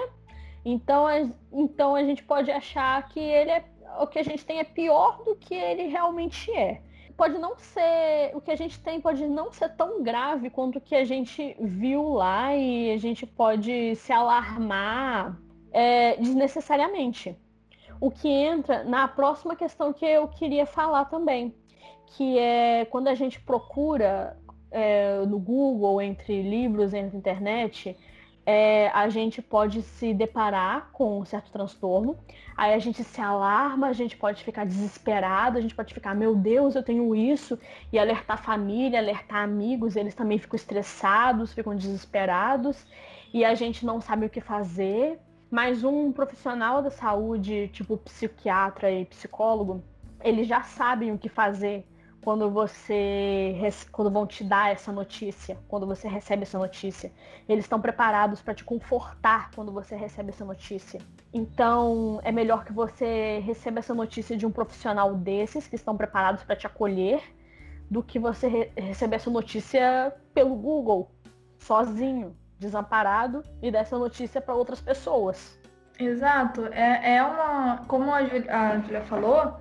Então, 0.63 1.05
então 1.51 1.95
a 1.95 2.03
gente 2.03 2.23
pode 2.23 2.51
achar 2.51 3.07
que 3.09 3.19
ele 3.19 3.51
é. 3.51 3.65
O 3.99 4.05
que 4.05 4.19
a 4.19 4.23
gente 4.23 4.45
tem 4.45 4.59
é 4.59 4.63
pior 4.63 5.23
do 5.23 5.35
que 5.35 5.55
ele 5.55 5.87
realmente 5.87 6.51
é. 6.51 6.81
Pode 7.17 7.37
não 7.39 7.57
ser. 7.57 8.31
O 8.35 8.39
que 8.39 8.51
a 8.51 8.55
gente 8.55 8.79
tem 8.79 9.01
pode 9.01 9.27
não 9.27 9.51
ser 9.51 9.69
tão 9.69 10.03
grave 10.03 10.49
quanto 10.49 10.77
o 10.77 10.81
que 10.81 10.95
a 10.95 11.03
gente 11.03 11.57
viu 11.59 12.13
lá 12.13 12.55
e 12.55 12.91
a 12.91 12.97
gente 12.97 13.25
pode 13.25 13.95
se 13.95 14.13
alarmar 14.13 15.37
é, 15.71 16.15
desnecessariamente. 16.17 17.35
O 17.99 18.11
que 18.11 18.29
entra 18.29 18.83
na 18.83 19.07
próxima 19.07 19.55
questão 19.55 19.91
que 19.91 20.05
eu 20.05 20.27
queria 20.27 20.67
falar 20.67 21.05
também 21.05 21.55
que 22.07 22.37
é 22.37 22.85
quando 22.85 23.07
a 23.07 23.15
gente 23.15 23.39
procura 23.41 24.37
é, 24.71 25.17
no 25.25 25.39
Google, 25.39 26.01
entre 26.01 26.41
livros, 26.41 26.93
entre 26.93 27.17
internet, 27.17 27.95
é, 28.49 28.87
a 28.93 29.09
gente 29.09 29.41
pode 29.41 29.81
se 29.81 30.13
deparar 30.13 30.89
com 30.93 31.19
um 31.19 31.25
certo 31.25 31.51
transtorno, 31.51 32.17
aí 32.55 32.73
a 32.73 32.79
gente 32.79 33.03
se 33.03 33.19
alarma, 33.19 33.87
a 33.87 33.93
gente 33.93 34.15
pode 34.15 34.41
ficar 34.41 34.65
desesperado, 34.65 35.57
a 35.57 35.61
gente 35.61 35.75
pode 35.75 35.93
ficar, 35.93 36.15
meu 36.15 36.33
Deus, 36.33 36.73
eu 36.73 36.81
tenho 36.81 37.13
isso, 37.13 37.59
e 37.91 37.99
alertar 37.99 38.41
família, 38.41 38.99
alertar 38.99 39.43
amigos, 39.43 39.97
eles 39.97 40.15
também 40.15 40.39
ficam 40.39 40.55
estressados, 40.55 41.51
ficam 41.51 41.75
desesperados, 41.75 42.87
e 43.33 43.43
a 43.43 43.53
gente 43.53 43.85
não 43.85 43.99
sabe 43.99 44.27
o 44.27 44.29
que 44.29 44.39
fazer. 44.39 45.19
Mas 45.51 45.83
um 45.83 46.13
profissional 46.13 46.81
da 46.81 46.89
saúde, 46.89 47.69
tipo 47.73 47.97
psiquiatra 47.97 48.89
e 48.89 49.03
psicólogo, 49.05 49.83
eles 50.23 50.47
já 50.47 50.61
sabem 50.61 51.11
o 51.11 51.17
que 51.17 51.27
fazer 51.27 51.85
quando 52.21 52.49
você 52.49 53.55
quando 53.91 54.11
vão 54.11 54.27
te 54.27 54.43
dar 54.43 54.71
essa 54.71 54.91
notícia, 54.91 55.57
quando 55.67 55.87
você 55.87 56.07
recebe 56.07 56.43
essa 56.43 56.57
notícia. 56.57 57.11
Eles 57.47 57.65
estão 57.65 57.79
preparados 57.79 58.41
para 58.41 58.53
te 58.53 58.63
confortar 58.63 59.51
quando 59.55 59.71
você 59.71 59.95
recebe 59.95 60.29
essa 60.29 60.43
notícia. 60.43 60.99
Então, 61.33 62.19
é 62.23 62.31
melhor 62.31 62.65
que 62.65 62.73
você 62.73 63.39
receba 63.39 63.79
essa 63.79 63.93
notícia 63.93 64.35
de 64.35 64.45
um 64.45 64.51
profissional 64.51 65.15
desses 65.15 65.67
que 65.67 65.75
estão 65.75 65.95
preparados 65.95 66.43
para 66.43 66.55
te 66.55 66.67
acolher 66.67 67.21
do 67.89 68.03
que 68.03 68.19
você 68.19 68.47
re 68.47 68.71
receber 68.75 69.15
essa 69.15 69.29
notícia 69.29 70.13
pelo 70.33 70.55
Google, 70.55 71.09
sozinho, 71.57 72.35
desamparado 72.59 73.43
e 73.61 73.71
dar 73.71 73.79
essa 73.79 73.97
notícia 73.97 74.41
para 74.41 74.53
outras 74.53 74.81
pessoas. 74.81 75.57
Exato. 75.99 76.67
É, 76.67 77.15
é 77.15 77.23
uma. 77.23 77.83
Como 77.87 78.13
a 78.13 78.23
Julia 78.25 79.01
falou, 79.07 79.57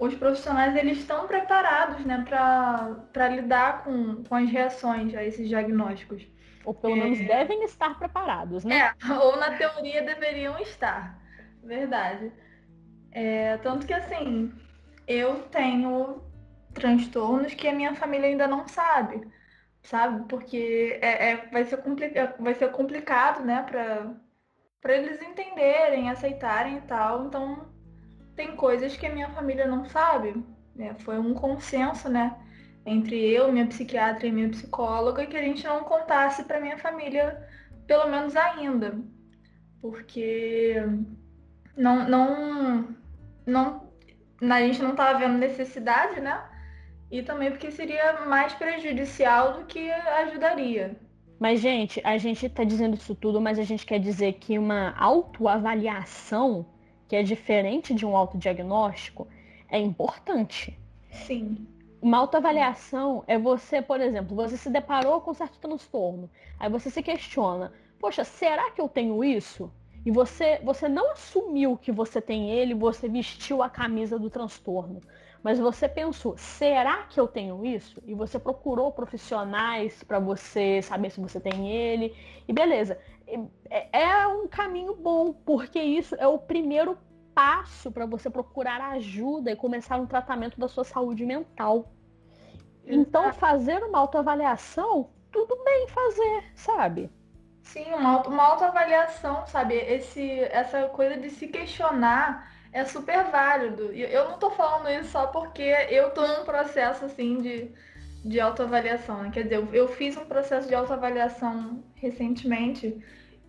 os 0.00 0.14
profissionais 0.14 0.74
eles 0.74 0.98
estão 0.98 1.26
preparados 1.26 2.04
né, 2.06 2.24
para 2.26 3.28
lidar 3.28 3.84
com, 3.84 4.24
com 4.24 4.34
as 4.34 4.50
reações 4.50 5.14
a 5.14 5.22
esses 5.22 5.46
diagnósticos. 5.46 6.26
Ou 6.64 6.72
pelo 6.72 6.96
é... 6.96 7.00
menos 7.00 7.18
devem 7.18 7.62
estar 7.64 7.98
preparados, 7.98 8.64
né? 8.64 8.92
É, 9.06 9.12
ou 9.12 9.36
na 9.36 9.56
teoria 9.58 10.02
deveriam 10.02 10.58
estar. 10.58 11.20
Verdade. 11.62 12.32
É, 13.12 13.58
tanto 13.58 13.86
que 13.86 13.92
assim, 13.92 14.50
eu 15.06 15.42
tenho 15.50 16.22
transtornos 16.72 17.52
que 17.52 17.68
a 17.68 17.74
minha 17.74 17.94
família 17.94 18.28
ainda 18.28 18.46
não 18.46 18.66
sabe, 18.66 19.28
sabe? 19.82 20.26
Porque 20.28 20.98
é, 21.02 21.32
é 21.32 21.36
vai, 21.48 21.64
ser 21.64 21.82
vai 22.38 22.54
ser 22.54 22.70
complicado, 22.70 23.44
né, 23.44 23.66
para 24.80 24.96
eles 24.96 25.20
entenderem, 25.20 26.08
aceitarem 26.08 26.78
e 26.78 26.82
tal. 26.82 27.26
Então, 27.26 27.68
tem 28.40 28.56
coisas 28.56 28.96
que 28.96 29.06
a 29.06 29.12
minha 29.12 29.28
família 29.28 29.66
não 29.66 29.84
sabe. 29.84 30.34
Né? 30.74 30.94
Foi 31.00 31.18
um 31.18 31.34
consenso, 31.34 32.08
né? 32.08 32.34
Entre 32.86 33.16
eu, 33.30 33.52
minha 33.52 33.66
psiquiatra 33.66 34.26
e 34.26 34.32
minha 34.32 34.48
psicóloga, 34.48 35.26
que 35.26 35.36
a 35.36 35.42
gente 35.42 35.62
não 35.64 35.84
contasse 35.84 36.44
para 36.44 36.58
minha 36.58 36.78
família, 36.78 37.46
pelo 37.86 38.08
menos 38.08 38.34
ainda. 38.34 38.98
Porque 39.82 40.74
não, 41.76 42.08
não, 42.08 42.96
não, 43.44 43.90
a 44.40 44.60
gente 44.62 44.80
não 44.80 44.92
estava 44.92 45.18
vendo 45.18 45.36
necessidade, 45.36 46.18
né? 46.18 46.42
E 47.10 47.22
também 47.22 47.50
porque 47.50 47.70
seria 47.70 48.24
mais 48.24 48.54
prejudicial 48.54 49.58
do 49.58 49.66
que 49.66 49.90
ajudaria. 49.90 50.96
Mas, 51.38 51.60
gente, 51.60 52.00
a 52.04 52.16
gente 52.16 52.46
está 52.46 52.64
dizendo 52.64 52.96
isso 52.96 53.14
tudo, 53.14 53.38
mas 53.38 53.58
a 53.58 53.64
gente 53.64 53.84
quer 53.84 53.98
dizer 53.98 54.34
que 54.34 54.58
uma 54.58 54.94
autoavaliação 54.96 56.66
que 57.10 57.16
é 57.16 57.24
diferente 57.24 57.92
de 57.92 58.06
um 58.06 58.16
autodiagnóstico, 58.16 59.26
é 59.68 59.80
importante. 59.80 60.78
Sim. 61.10 61.66
Uma 62.00 62.18
autoavaliação 62.18 63.24
é 63.26 63.36
você, 63.36 63.82
por 63.82 64.00
exemplo, 64.00 64.36
você 64.36 64.56
se 64.56 64.70
deparou 64.70 65.20
com 65.20 65.32
um 65.32 65.34
certo 65.34 65.58
transtorno. 65.58 66.30
Aí 66.56 66.70
você 66.70 66.88
se 66.88 67.02
questiona, 67.02 67.72
poxa, 67.98 68.22
será 68.22 68.70
que 68.70 68.80
eu 68.80 68.88
tenho 68.88 69.24
isso? 69.24 69.72
E 70.06 70.10
você, 70.12 70.60
você 70.62 70.88
não 70.88 71.10
assumiu 71.10 71.76
que 71.76 71.90
você 71.90 72.20
tem 72.20 72.52
ele, 72.52 72.74
você 72.74 73.08
vestiu 73.08 73.60
a 73.60 73.68
camisa 73.68 74.16
do 74.16 74.30
transtorno. 74.30 75.00
Mas 75.42 75.58
você 75.58 75.88
pensou, 75.88 76.36
será 76.36 77.04
que 77.04 77.18
eu 77.18 77.26
tenho 77.26 77.64
isso? 77.64 78.02
E 78.06 78.14
você 78.14 78.38
procurou 78.38 78.92
profissionais 78.92 80.02
para 80.02 80.18
você 80.18 80.82
saber 80.82 81.10
se 81.10 81.20
você 81.20 81.40
tem 81.40 81.70
ele. 81.70 82.14
E 82.46 82.52
beleza. 82.52 82.98
É, 83.70 84.00
é 84.02 84.26
um 84.26 84.46
caminho 84.46 84.94
bom, 84.94 85.32
porque 85.32 85.80
isso 85.80 86.14
é 86.16 86.26
o 86.26 86.38
primeiro 86.38 86.98
passo 87.34 87.90
para 87.90 88.04
você 88.04 88.28
procurar 88.28 88.82
ajuda 88.90 89.50
e 89.50 89.56
começar 89.56 89.98
um 89.98 90.06
tratamento 90.06 90.58
da 90.58 90.68
sua 90.68 90.84
saúde 90.84 91.24
mental. 91.24 91.90
Então, 92.84 93.32
fazer 93.32 93.82
uma 93.84 93.98
autoavaliação, 93.98 95.10
tudo 95.30 95.56
bem 95.64 95.86
fazer, 95.88 96.44
sabe? 96.54 97.10
Sim, 97.62 97.92
uma, 97.92 98.14
auto, 98.14 98.30
uma 98.30 98.42
autoavaliação, 98.42 99.46
sabe? 99.46 99.74
Esse, 99.74 100.40
essa 100.40 100.88
coisa 100.88 101.16
de 101.16 101.30
se 101.30 101.46
questionar 101.46 102.49
é 102.72 102.84
super 102.84 103.24
válido. 103.24 103.92
E 103.92 104.02
eu 104.02 104.30
não 104.30 104.38
tô 104.38 104.50
falando 104.50 104.88
isso 104.90 105.10
só 105.10 105.26
porque 105.26 105.62
eu 105.62 106.10
tô 106.10 106.26
num 106.26 106.44
processo 106.44 107.04
assim 107.04 107.38
de, 107.38 107.70
de 108.24 108.40
autoavaliação. 108.40 109.22
Né? 109.22 109.30
Quer 109.32 109.44
dizer, 109.44 109.56
eu, 109.56 109.68
eu 109.72 109.88
fiz 109.88 110.16
um 110.16 110.24
processo 110.24 110.68
de 110.68 110.74
autoavaliação 110.74 111.82
recentemente 111.94 113.04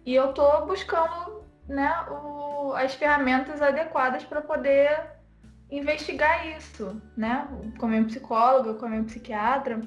e 0.05 0.15
eu 0.15 0.33
tô 0.33 0.65
buscando 0.65 1.43
né, 1.67 2.05
o, 2.09 2.73
as 2.73 2.93
ferramentas 2.95 3.61
adequadas 3.61 4.23
para 4.23 4.41
poder 4.41 5.11
investigar 5.69 6.47
isso, 6.57 7.01
né? 7.15 7.47
Com 7.79 7.85
a 7.85 7.89
minha 7.89 8.03
psicóloga, 8.03 8.73
com 8.73 8.85
a 8.85 8.89
minha 8.89 9.03
psiquiatra. 9.03 9.79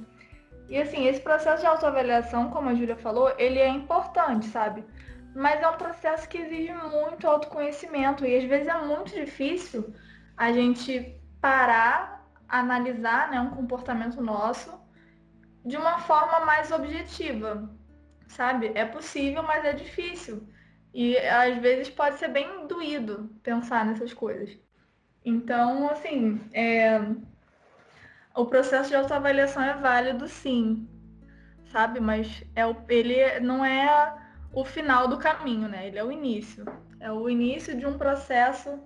E 0.68 0.78
assim, 0.78 1.06
esse 1.06 1.20
processo 1.20 1.60
de 1.60 1.66
autoavaliação, 1.66 2.50
como 2.50 2.70
a 2.70 2.74
Júlia 2.74 2.96
falou, 2.96 3.34
ele 3.36 3.58
é 3.58 3.68
importante, 3.68 4.46
sabe? 4.46 4.82
Mas 5.34 5.60
é 5.60 5.68
um 5.68 5.76
processo 5.76 6.28
que 6.28 6.38
exige 6.38 6.72
muito 6.72 7.26
autoconhecimento 7.26 8.24
e 8.24 8.36
às 8.36 8.44
vezes 8.44 8.68
é 8.68 8.78
muito 8.82 9.12
difícil 9.12 9.92
a 10.36 10.52
gente 10.52 11.20
parar, 11.40 12.24
analisar 12.48 13.30
né, 13.30 13.40
um 13.40 13.50
comportamento 13.50 14.22
nosso 14.22 14.80
de 15.64 15.76
uma 15.76 15.98
forma 15.98 16.44
mais 16.44 16.70
objetiva, 16.70 17.68
sabe? 18.28 18.70
É 18.74 18.84
possível, 18.84 19.42
mas 19.42 19.64
é 19.64 19.72
difícil. 19.72 20.46
E 20.92 21.18
às 21.18 21.58
vezes 21.58 21.90
pode 21.90 22.18
ser 22.18 22.28
bem 22.28 22.66
doído 22.68 23.30
pensar 23.42 23.84
nessas 23.84 24.12
coisas. 24.12 24.56
Então, 25.24 25.88
assim, 25.88 26.40
é... 26.52 27.00
o 28.36 28.44
processo 28.46 28.90
de 28.90 28.96
autoavaliação 28.96 29.62
é 29.62 29.74
válido 29.74 30.28
sim, 30.28 30.88
sabe? 31.72 31.98
Mas 31.98 32.44
é 32.54 32.64
o... 32.64 32.76
ele 32.88 33.40
não 33.40 33.64
é 33.64 34.23
o 34.54 34.64
final 34.64 35.08
do 35.08 35.18
caminho, 35.18 35.68
né? 35.68 35.88
Ele 35.88 35.98
é 35.98 36.04
o 36.04 36.12
início. 36.12 36.64
É 37.00 37.10
o 37.10 37.28
início 37.28 37.76
de 37.76 37.86
um 37.86 37.98
processo 37.98 38.78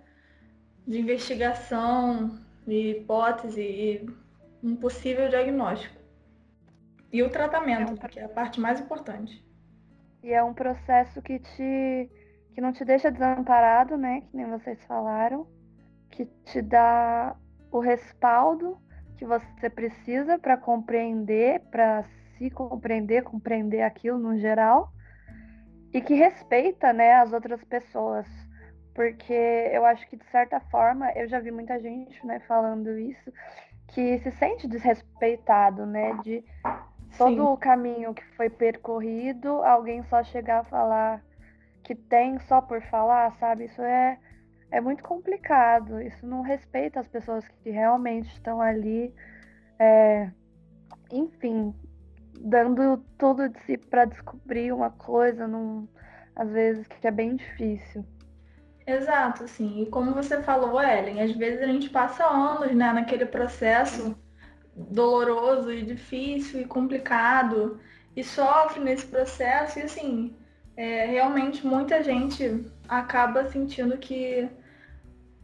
de 0.86 0.98
investigação, 0.98 2.38
de 2.66 2.92
hipótese 2.92 3.60
e 3.60 4.10
um 4.62 4.74
possível 4.74 5.28
diagnóstico. 5.28 5.96
E 7.12 7.22
o 7.22 7.30
tratamento, 7.30 8.04
é 8.04 8.08
que 8.08 8.18
é 8.18 8.24
a 8.24 8.28
parte 8.28 8.60
mais 8.60 8.80
importante. 8.80 9.44
E 10.22 10.32
é 10.32 10.42
um 10.42 10.54
processo 10.54 11.22
que 11.22 11.38
te 11.38 12.10
que 12.54 12.60
não 12.60 12.72
te 12.72 12.84
deixa 12.84 13.10
desamparado, 13.10 13.96
né? 13.96 14.22
Que 14.22 14.36
nem 14.36 14.46
vocês 14.46 14.82
falaram, 14.84 15.46
que 16.10 16.26
te 16.44 16.60
dá 16.60 17.36
o 17.70 17.78
respaldo 17.78 18.76
que 19.16 19.24
você 19.24 19.70
precisa 19.70 20.38
para 20.38 20.56
compreender, 20.56 21.60
para 21.70 22.04
se 22.36 22.50
compreender, 22.50 23.22
compreender 23.22 23.82
aquilo 23.82 24.18
no 24.18 24.36
geral 24.38 24.92
e 25.92 26.00
que 26.00 26.14
respeita, 26.14 26.92
né, 26.92 27.14
as 27.14 27.32
outras 27.32 27.62
pessoas, 27.64 28.26
porque 28.94 29.32
eu 29.72 29.84
acho 29.86 30.06
que 30.08 30.16
de 30.16 30.24
certa 30.26 30.60
forma 30.60 31.10
eu 31.12 31.28
já 31.28 31.40
vi 31.40 31.50
muita 31.50 31.80
gente, 31.80 32.24
né, 32.26 32.40
falando 32.40 32.98
isso, 32.98 33.32
que 33.88 34.18
se 34.18 34.30
sente 34.32 34.68
desrespeitado, 34.68 35.86
né, 35.86 36.14
de 36.22 36.44
todo 37.16 37.34
Sim. 37.34 37.40
o 37.40 37.56
caminho 37.56 38.14
que 38.14 38.24
foi 38.36 38.50
percorrido, 38.50 39.62
alguém 39.62 40.02
só 40.04 40.22
chegar 40.22 40.60
a 40.60 40.64
falar 40.64 41.22
que 41.82 41.94
tem 41.94 42.38
só 42.40 42.60
por 42.60 42.82
falar, 42.82 43.32
sabe? 43.38 43.64
Isso 43.64 43.80
é 43.80 44.18
é 44.70 44.82
muito 44.82 45.02
complicado. 45.02 46.02
Isso 46.02 46.26
não 46.26 46.42
respeita 46.42 47.00
as 47.00 47.08
pessoas 47.08 47.48
que 47.48 47.70
realmente 47.70 48.28
estão 48.34 48.60
ali 48.60 49.14
é, 49.78 50.30
enfim, 51.10 51.74
dando 52.40 52.98
tudo 53.18 53.48
de 53.48 53.60
si 53.64 53.76
para 53.76 54.04
descobrir 54.04 54.72
uma 54.72 54.90
coisa, 54.90 55.46
num, 55.46 55.88
às 56.34 56.50
vezes 56.50 56.86
que 56.86 57.06
é 57.06 57.10
bem 57.10 57.36
difícil. 57.36 58.04
Exato, 58.86 59.44
assim. 59.44 59.82
E 59.82 59.86
como 59.86 60.14
você 60.14 60.42
falou, 60.42 60.80
Ellen, 60.80 61.20
às 61.20 61.32
vezes 61.32 61.60
a 61.60 61.66
gente 61.66 61.90
passa 61.90 62.24
anos, 62.24 62.74
né, 62.74 62.92
naquele 62.92 63.26
processo 63.26 64.16
doloroso 64.74 65.72
e 65.72 65.82
difícil 65.82 66.60
e 66.60 66.64
complicado 66.64 67.80
e 68.16 68.22
sofre 68.22 68.80
nesse 68.80 69.06
processo 69.06 69.78
e 69.78 69.82
assim, 69.82 70.36
é, 70.76 71.06
realmente 71.06 71.66
muita 71.66 72.02
gente 72.02 72.64
acaba 72.88 73.44
sentindo 73.46 73.98
que 73.98 74.48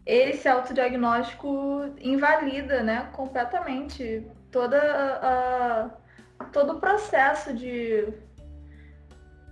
esse 0.06 0.48
autodiagnóstico 0.48 1.92
invalida, 2.00 2.82
né, 2.82 3.08
completamente 3.12 4.26
toda 4.50 4.78
a, 4.78 5.90
todo 6.52 6.74
o 6.74 6.80
processo 6.80 7.52
de, 7.52 8.06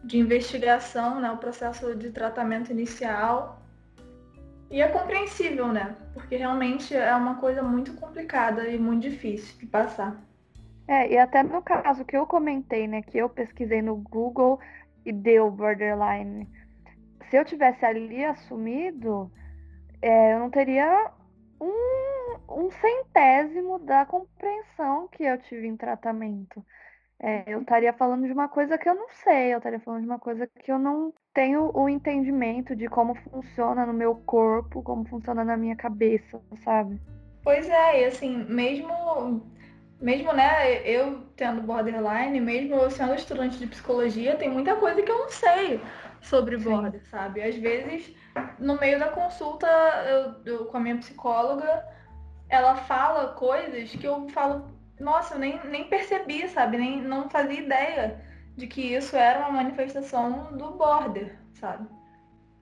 de 0.04 0.18
investigação, 0.18 1.20
né, 1.20 1.30
o 1.30 1.38
processo 1.38 1.94
de 1.94 2.10
tratamento 2.10 2.70
inicial. 2.70 3.60
E 4.70 4.80
é 4.80 4.88
compreensível, 4.88 5.68
né? 5.68 5.96
Porque 6.14 6.36
realmente 6.36 6.96
é 6.96 7.14
uma 7.14 7.34
coisa 7.34 7.62
muito 7.62 7.92
complicada 7.94 8.66
e 8.68 8.78
muito 8.78 9.02
difícil 9.02 9.58
de 9.58 9.66
passar. 9.66 10.16
É, 10.88 11.12
e 11.12 11.18
até 11.18 11.42
no 11.42 11.62
caso 11.62 12.04
que 12.04 12.16
eu 12.16 12.26
comentei, 12.26 12.88
né, 12.88 13.02
que 13.02 13.18
eu 13.18 13.28
pesquisei 13.28 13.82
no 13.82 13.96
Google 13.96 14.58
e 15.04 15.12
deu 15.12 15.50
borderline. 15.50 16.48
Se 17.30 17.36
eu 17.36 17.44
tivesse 17.44 17.84
ali 17.84 18.24
assumido, 18.24 19.30
é, 20.00 20.34
eu 20.34 20.40
não 20.40 20.50
teria 20.50 21.10
um, 22.48 22.70
centésimo 22.70 23.78
da 23.80 24.04
compreensão 24.06 25.08
que 25.08 25.24
eu 25.24 25.38
tive 25.38 25.66
em 25.66 25.76
tratamento. 25.76 26.64
É, 27.18 27.44
eu 27.46 27.60
estaria 27.60 27.92
falando 27.92 28.26
de 28.26 28.32
uma 28.32 28.48
coisa 28.48 28.76
que 28.76 28.88
eu 28.88 28.94
não 28.94 29.08
sei, 29.22 29.54
eu 29.54 29.58
estaria 29.58 29.78
falando 29.78 30.00
de 30.00 30.06
uma 30.06 30.18
coisa 30.18 30.46
que 30.46 30.72
eu 30.72 30.78
não 30.78 31.14
tenho 31.32 31.70
o 31.72 31.88
entendimento 31.88 32.74
de 32.74 32.88
como 32.88 33.14
funciona 33.14 33.86
no 33.86 33.92
meu 33.92 34.16
corpo, 34.16 34.82
como 34.82 35.04
funciona 35.04 35.44
na 35.44 35.56
minha 35.56 35.76
cabeça, 35.76 36.40
sabe? 36.64 37.00
Pois 37.44 37.68
é, 37.68 38.02
e 38.02 38.04
assim, 38.06 38.44
mesmo, 38.44 39.46
mesmo 40.00 40.32
né, 40.32 40.82
eu 40.84 41.22
tendo 41.36 41.62
borderline, 41.62 42.40
mesmo 42.40 42.74
eu 42.74 42.90
sendo 42.90 43.14
estudante 43.14 43.56
de 43.58 43.68
psicologia, 43.68 44.36
tem 44.36 44.50
muita 44.50 44.74
coisa 44.76 45.00
que 45.00 45.10
eu 45.10 45.18
não 45.18 45.30
sei 45.30 45.80
sobre 46.22 46.56
border, 46.56 47.02
sabe? 47.08 47.42
Às 47.42 47.56
vezes, 47.56 48.14
no 48.58 48.78
meio 48.78 48.98
da 48.98 49.08
consulta, 49.08 49.66
eu, 49.66 50.52
eu, 50.52 50.64
com 50.66 50.76
a 50.76 50.80
minha 50.80 50.96
psicóloga, 50.98 51.84
ela 52.52 52.76
fala 52.76 53.32
coisas 53.32 53.90
que 53.90 54.04
eu 54.04 54.28
falo, 54.28 54.70
nossa, 55.00 55.34
eu 55.34 55.38
nem, 55.38 55.58
nem 55.64 55.84
percebi, 55.88 56.46
sabe? 56.48 56.76
Nem, 56.76 57.00
não 57.00 57.30
fazia 57.30 57.58
ideia 57.58 58.22
de 58.54 58.66
que 58.66 58.94
isso 58.94 59.16
era 59.16 59.40
uma 59.40 59.50
manifestação 59.50 60.54
do 60.58 60.72
border, 60.72 61.34
sabe? 61.54 61.88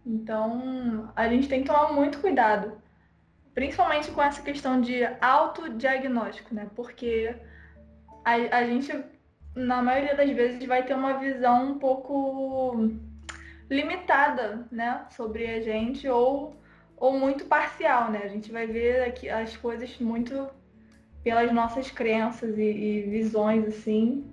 Então, 0.06 1.12
a 1.16 1.28
gente 1.28 1.48
tem 1.48 1.62
que 1.62 1.66
tomar 1.66 1.92
muito 1.92 2.20
cuidado, 2.20 2.80
principalmente 3.52 4.12
com 4.12 4.22
essa 4.22 4.40
questão 4.40 4.80
de 4.80 5.04
autodiagnóstico, 5.20 6.54
né? 6.54 6.70
Porque 6.76 7.34
a, 8.24 8.58
a 8.58 8.64
gente, 8.64 8.96
na 9.56 9.82
maioria 9.82 10.14
das 10.14 10.30
vezes, 10.30 10.64
vai 10.64 10.84
ter 10.84 10.94
uma 10.94 11.14
visão 11.14 11.72
um 11.72 11.78
pouco 11.80 12.76
limitada, 13.68 14.68
né, 14.70 15.04
sobre 15.10 15.46
a 15.46 15.60
gente 15.60 16.08
ou, 16.08 16.59
ou 17.00 17.18
muito 17.18 17.46
parcial, 17.46 18.10
né? 18.10 18.20
A 18.22 18.28
gente 18.28 18.52
vai 18.52 18.66
ver 18.66 19.02
aqui 19.04 19.28
as 19.30 19.56
coisas 19.56 19.98
muito 19.98 20.48
pelas 21.24 21.50
nossas 21.50 21.90
crenças 21.90 22.58
e, 22.58 22.62
e 22.62 23.02
visões, 23.02 23.66
assim. 23.66 24.30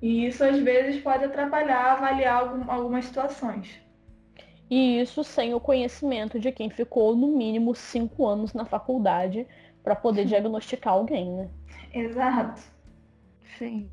E 0.00 0.26
isso 0.26 0.44
às 0.44 0.58
vezes 0.58 1.00
pode 1.00 1.24
atrapalhar 1.24 1.92
avaliar 1.92 2.42
algum, 2.42 2.70
algumas 2.70 3.06
situações. 3.06 3.80
E 4.70 5.00
isso 5.00 5.24
sem 5.24 5.54
o 5.54 5.60
conhecimento 5.60 6.38
de 6.38 6.52
quem 6.52 6.68
ficou 6.68 7.16
no 7.16 7.28
mínimo 7.28 7.74
cinco 7.74 8.26
anos 8.26 8.52
na 8.52 8.66
faculdade 8.66 9.46
para 9.82 9.96
poder 9.96 10.24
diagnosticar 10.26 10.92
alguém, 10.92 11.30
né? 11.30 11.50
Exato. 11.94 12.60
Sim. 13.58 13.90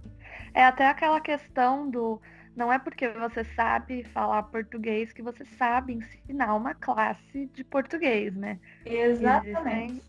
É 0.54 0.64
até 0.64 0.88
aquela 0.88 1.22
questão 1.22 1.90
do 1.90 2.22
não 2.60 2.74
é 2.74 2.78
porque 2.78 3.08
você 3.08 3.46
sabe 3.56 4.04
falar 4.04 4.44
português 4.44 5.14
que 5.14 5.22
você 5.22 5.46
sabe 5.46 5.94
ensinar 5.94 6.54
uma 6.54 6.76
classe 6.76 7.46
de 7.54 7.64
português, 7.64 8.36
né? 8.36 8.60
Exatamente. 8.86 9.94
Existem 9.94 10.02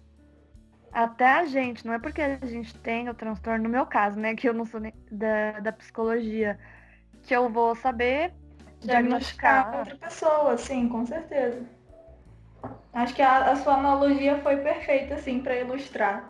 até 0.93 1.27
a 1.27 1.45
gente, 1.45 1.87
não 1.87 1.95
é 1.95 2.01
porque 2.01 2.21
a 2.21 2.45
gente 2.45 2.75
tem 2.79 3.09
o 3.09 3.15
transtorno, 3.15 3.63
no 3.63 3.71
meu 3.71 3.87
caso, 3.87 4.19
né, 4.19 4.35
que 4.35 4.49
eu 4.49 4.53
não 4.53 4.67
sou 4.67 4.81
da, 5.13 5.61
da 5.61 5.71
psicologia, 5.71 6.59
que 7.23 7.33
eu 7.33 7.49
vou 7.49 7.77
saber 7.77 8.33
diagnosticar, 8.81 9.71
diagnosticar 9.71 9.79
outra 9.79 9.97
pessoa, 9.97 10.59
sim, 10.59 10.89
com 10.89 11.07
certeza. 11.07 11.63
Acho 12.93 13.15
que 13.15 13.23
a, 13.23 13.53
a 13.53 13.55
sua 13.55 13.75
analogia 13.75 14.39
foi 14.39 14.57
perfeita, 14.57 15.15
assim, 15.15 15.41
para 15.41 15.55
ilustrar. 15.55 16.29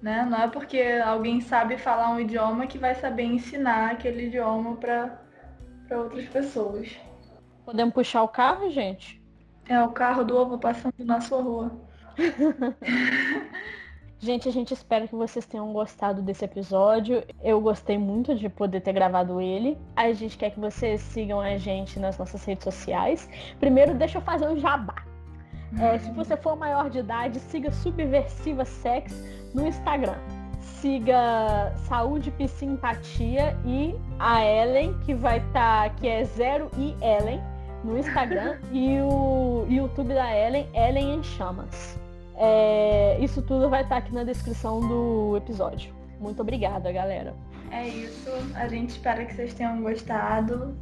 Né? 0.00 0.26
Não 0.30 0.42
é 0.44 0.48
porque 0.48 0.80
alguém 1.04 1.42
sabe 1.42 1.76
falar 1.76 2.08
um 2.08 2.18
idioma 2.18 2.66
que 2.66 2.78
vai 2.78 2.94
saber 2.94 3.24
ensinar 3.24 3.90
aquele 3.90 4.28
idioma 4.28 4.76
para 4.76 5.20
outras 5.98 6.26
pessoas. 6.28 6.88
Podemos 7.64 7.94
puxar 7.94 8.22
o 8.22 8.28
carro, 8.28 8.70
gente? 8.70 9.20
É 9.68 9.80
o 9.82 9.90
carro 9.90 10.24
do 10.24 10.36
ovo 10.36 10.58
passando 10.58 10.94
na 10.98 11.20
sua 11.20 11.42
rua. 11.42 11.72
Gente, 14.22 14.46
a 14.46 14.52
gente 14.52 14.74
espera 14.74 15.08
que 15.08 15.14
vocês 15.14 15.46
tenham 15.46 15.72
gostado 15.72 16.20
desse 16.20 16.44
episódio. 16.44 17.24
Eu 17.42 17.58
gostei 17.58 17.96
muito 17.96 18.34
de 18.34 18.50
poder 18.50 18.82
ter 18.82 18.92
gravado 18.92 19.40
ele. 19.40 19.78
A 19.96 20.12
gente 20.12 20.36
quer 20.36 20.50
que 20.50 20.60
vocês 20.60 21.00
sigam 21.00 21.40
a 21.40 21.56
gente 21.56 21.98
nas 21.98 22.18
nossas 22.18 22.44
redes 22.44 22.64
sociais. 22.64 23.26
Primeiro, 23.58 23.94
deixa 23.94 24.18
eu 24.18 24.22
fazer 24.22 24.46
um 24.46 24.58
jabá. 24.58 25.06
É, 25.80 25.98
se 25.98 26.10
você 26.12 26.36
for 26.36 26.54
maior 26.54 26.90
de 26.90 26.98
idade, 26.98 27.40
siga 27.40 27.72
Subversiva 27.72 28.66
Sex 28.66 29.10
no 29.54 29.66
Instagram. 29.66 30.18
Siga 30.60 31.72
Saúde 31.88 32.30
Psimpatia 32.30 33.56
e 33.64 33.94
a 34.18 34.44
Ellen, 34.44 34.94
que 35.00 35.14
vai 35.14 35.38
estar, 35.38 35.88
tá, 35.88 35.90
que 35.90 36.06
é 36.06 36.24
Zero 36.24 36.70
e 36.76 36.94
Ellen 37.02 37.40
no 37.84 37.98
Instagram. 37.98 38.58
e 38.72 39.00
o 39.00 39.66
YouTube 39.68 40.14
da 40.14 40.34
Ellen, 40.36 40.68
Ellen 40.74 41.14
em 41.16 41.22
Chamas. 41.22 41.98
É, 42.36 43.18
isso 43.20 43.42
tudo 43.42 43.68
vai 43.68 43.82
estar 43.82 43.98
aqui 43.98 44.14
na 44.14 44.24
descrição 44.24 44.80
do 44.80 45.36
episódio. 45.36 45.92
Muito 46.18 46.40
obrigada, 46.40 46.90
galera. 46.90 47.34
É 47.70 47.86
isso. 47.86 48.30
A 48.54 48.66
gente 48.68 48.90
espera 48.90 49.24
que 49.24 49.34
vocês 49.34 49.54
tenham 49.54 49.80
gostado. 49.82 50.76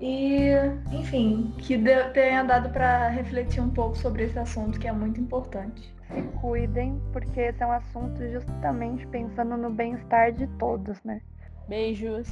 E, 0.00 0.50
enfim, 0.90 1.54
que 1.58 1.78
tenha 2.12 2.42
dado 2.42 2.70
para 2.70 3.08
refletir 3.08 3.60
um 3.60 3.70
pouco 3.70 3.96
sobre 3.96 4.24
esse 4.24 4.38
assunto 4.38 4.78
que 4.80 4.88
é 4.88 4.92
muito 4.92 5.20
importante. 5.20 5.94
Se 6.14 6.22
cuidem, 6.40 7.00
porque 7.12 7.40
esse 7.40 7.62
é 7.62 7.66
um 7.66 7.72
assunto 7.72 8.20
justamente 8.30 9.06
pensando 9.08 9.56
no 9.56 9.70
bem-estar 9.70 10.32
de 10.32 10.46
todos, 10.58 11.02
né? 11.04 11.20
Beijos. 11.68 12.28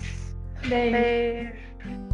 Beijo. 0.68 0.92
Beijo. 0.92 2.09